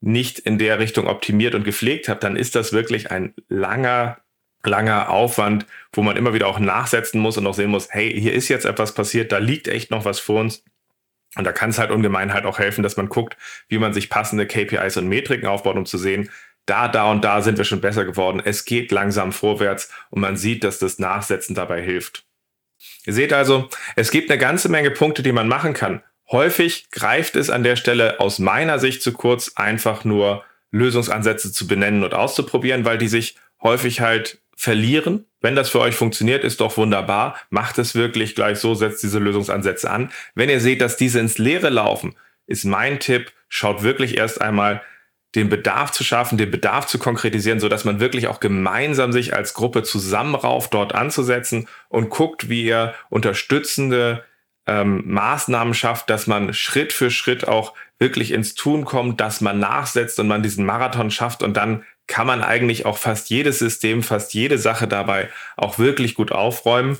nicht 0.00 0.38
in 0.38 0.58
der 0.58 0.78
Richtung 0.78 1.08
optimiert 1.08 1.54
und 1.54 1.64
gepflegt 1.64 2.08
habt, 2.08 2.22
dann 2.22 2.36
ist 2.36 2.54
das 2.54 2.72
wirklich 2.72 3.10
ein 3.10 3.34
langer 3.48 4.18
langer 4.64 5.10
Aufwand, 5.10 5.66
wo 5.92 6.02
man 6.02 6.16
immer 6.16 6.34
wieder 6.34 6.46
auch 6.46 6.58
nachsetzen 6.58 7.20
muss 7.20 7.36
und 7.36 7.46
auch 7.46 7.54
sehen 7.54 7.70
muss, 7.70 7.88
hey, 7.90 8.12
hier 8.18 8.32
ist 8.32 8.48
jetzt 8.48 8.66
etwas 8.66 8.92
passiert, 8.92 9.32
da 9.32 9.38
liegt 9.38 9.68
echt 9.68 9.90
noch 9.90 10.04
was 10.04 10.18
vor 10.18 10.40
uns. 10.40 10.64
Und 11.36 11.44
da 11.44 11.52
kann 11.52 11.70
es 11.70 11.78
halt 11.78 11.90
ungemein 11.90 12.32
halt 12.32 12.46
auch 12.46 12.58
helfen, 12.58 12.82
dass 12.82 12.96
man 12.96 13.08
guckt, 13.08 13.36
wie 13.68 13.78
man 13.78 13.92
sich 13.92 14.08
passende 14.10 14.46
KPIs 14.46 14.96
und 14.96 15.08
Metriken 15.08 15.46
aufbaut, 15.46 15.76
um 15.76 15.86
zu 15.86 15.98
sehen, 15.98 16.30
da, 16.66 16.88
da 16.88 17.10
und 17.10 17.24
da 17.24 17.40
sind 17.40 17.56
wir 17.56 17.64
schon 17.64 17.80
besser 17.80 18.04
geworden. 18.04 18.42
Es 18.44 18.64
geht 18.64 18.90
langsam 18.92 19.32
vorwärts 19.32 19.90
und 20.10 20.20
man 20.20 20.36
sieht, 20.36 20.64
dass 20.64 20.78
das 20.78 20.98
Nachsetzen 20.98 21.54
dabei 21.54 21.82
hilft. 21.82 22.24
Ihr 23.06 23.12
seht 23.12 23.32
also, 23.32 23.68
es 23.96 24.10
gibt 24.10 24.30
eine 24.30 24.38
ganze 24.38 24.68
Menge 24.68 24.90
Punkte, 24.90 25.22
die 25.22 25.32
man 25.32 25.48
machen 25.48 25.72
kann. 25.72 26.02
Häufig 26.30 26.90
greift 26.90 27.36
es 27.36 27.48
an 27.48 27.62
der 27.62 27.76
Stelle 27.76 28.20
aus 28.20 28.38
meiner 28.38 28.78
Sicht 28.78 29.02
zu 29.02 29.12
kurz, 29.12 29.52
einfach 29.56 30.04
nur 30.04 30.44
Lösungsansätze 30.70 31.52
zu 31.52 31.66
benennen 31.66 32.04
und 32.04 32.14
auszuprobieren, 32.14 32.84
weil 32.84 32.98
die 32.98 33.08
sich 33.08 33.36
häufig 33.62 34.00
halt 34.00 34.40
verlieren. 34.54 35.24
Wenn 35.40 35.56
das 35.56 35.70
für 35.70 35.80
euch 35.80 35.94
funktioniert, 35.94 36.44
ist 36.44 36.60
doch 36.60 36.76
wunderbar. 36.76 37.36
Macht 37.48 37.78
es 37.78 37.94
wirklich 37.94 38.34
gleich 38.34 38.58
so, 38.58 38.74
setzt 38.74 39.02
diese 39.02 39.18
Lösungsansätze 39.18 39.90
an. 39.90 40.10
Wenn 40.34 40.50
ihr 40.50 40.60
seht, 40.60 40.80
dass 40.80 40.96
diese 40.96 41.20
ins 41.20 41.38
Leere 41.38 41.70
laufen, 41.70 42.14
ist 42.46 42.64
mein 42.64 42.98
Tipp, 42.98 43.32
schaut 43.48 43.82
wirklich 43.82 44.16
erst 44.18 44.40
einmal 44.40 44.82
den 45.34 45.48
Bedarf 45.48 45.92
zu 45.92 46.04
schaffen, 46.04 46.38
den 46.38 46.50
Bedarf 46.50 46.86
zu 46.86 46.98
konkretisieren, 46.98 47.60
so 47.60 47.68
dass 47.68 47.84
man 47.84 48.00
wirklich 48.00 48.26
auch 48.28 48.40
gemeinsam 48.40 49.12
sich 49.12 49.34
als 49.34 49.54
Gruppe 49.54 49.82
zusammenrauft, 49.82 50.74
dort 50.74 50.94
anzusetzen 50.94 51.68
und 51.88 52.10
guckt, 52.10 52.48
wie 52.48 52.64
ihr 52.64 52.94
unterstützende 53.10 54.24
ähm, 54.68 55.02
Maßnahmen 55.06 55.74
schafft, 55.74 56.10
dass 56.10 56.26
man 56.26 56.52
Schritt 56.54 56.92
für 56.92 57.10
Schritt 57.10 57.48
auch 57.48 57.74
wirklich 57.98 58.30
ins 58.30 58.54
Tun 58.54 58.84
kommt, 58.84 59.20
dass 59.20 59.40
man 59.40 59.58
nachsetzt 59.58 60.20
und 60.20 60.28
man 60.28 60.42
diesen 60.42 60.64
Marathon 60.64 61.10
schafft 61.10 61.42
und 61.42 61.56
dann 61.56 61.84
kann 62.06 62.26
man 62.26 62.42
eigentlich 62.42 62.86
auch 62.86 62.98
fast 62.98 63.30
jedes 63.30 63.58
System, 63.58 64.02
fast 64.02 64.32
jede 64.34 64.58
Sache 64.58 64.86
dabei 64.88 65.28
auch 65.56 65.78
wirklich 65.78 66.14
gut 66.14 66.32
aufräumen. 66.32 66.98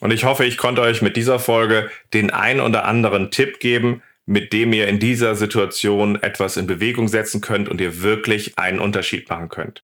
Und 0.00 0.12
ich 0.12 0.24
hoffe, 0.24 0.44
ich 0.44 0.56
konnte 0.56 0.80
euch 0.80 1.02
mit 1.02 1.16
dieser 1.16 1.38
Folge 1.38 1.90
den 2.14 2.30
ein 2.30 2.60
oder 2.60 2.84
anderen 2.84 3.30
Tipp 3.30 3.60
geben, 3.60 4.02
mit 4.26 4.52
dem 4.52 4.72
ihr 4.72 4.88
in 4.88 4.98
dieser 4.98 5.34
Situation 5.34 6.20
etwas 6.22 6.56
in 6.56 6.66
Bewegung 6.66 7.08
setzen 7.08 7.40
könnt 7.40 7.68
und 7.68 7.80
ihr 7.80 8.02
wirklich 8.02 8.58
einen 8.58 8.78
Unterschied 8.78 9.28
machen 9.28 9.48
könnt. 9.48 9.82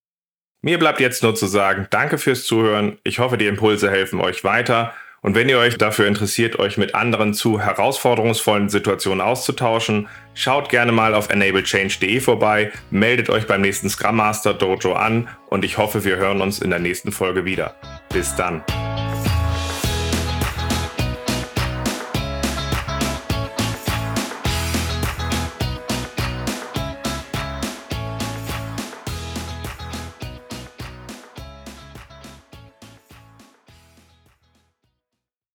Mir 0.61 0.79
bleibt 0.79 1.01
jetzt 1.01 1.23
nur 1.23 1.35
zu 1.35 1.47
sagen, 1.47 1.87
danke 1.91 2.19
fürs 2.19 2.45
Zuhören. 2.45 2.99
Ich 3.05 3.19
hoffe, 3.19 3.39
die 3.39 3.47
Impulse 3.47 3.91
helfen 3.91 4.21
euch 4.21 4.45
weiter 4.45 4.93
Und 5.25 5.35
wenn 5.35 5.49
ihr 5.49 5.59
euch 5.59 5.79
dafür 5.79 6.07
interessiert, 6.07 6.59
euch 6.59 6.77
mit 6.77 6.95
anderen 6.95 7.33
zu 7.33 7.59
herausforderungsvollen 7.59 8.69
Situationen 8.69 9.23
auszutauschen, 9.23 10.07
schaut 10.35 10.69
gerne 10.69 10.93
mal 10.93 11.15
auf 11.15 11.31
enablechange.de 11.31 12.21
vorbei, 12.21 12.71
meldet 12.91 13.31
euch 13.31 13.47
beim 13.47 13.63
nächsten 13.63 13.89
Scrum 13.89 14.17
Master 14.17 14.53
Dojo 14.53 14.93
an 14.93 15.29
und 15.49 15.65
ich 15.65 15.79
hoffe, 15.79 16.05
wir 16.05 16.17
hören 16.17 16.43
uns 16.43 16.59
in 16.59 16.69
der 16.69 16.79
nächsten 16.79 17.11
Folge 17.11 17.47
wieder. 17.47 17.75
Bis 18.13 18.37
dann. 18.37 18.63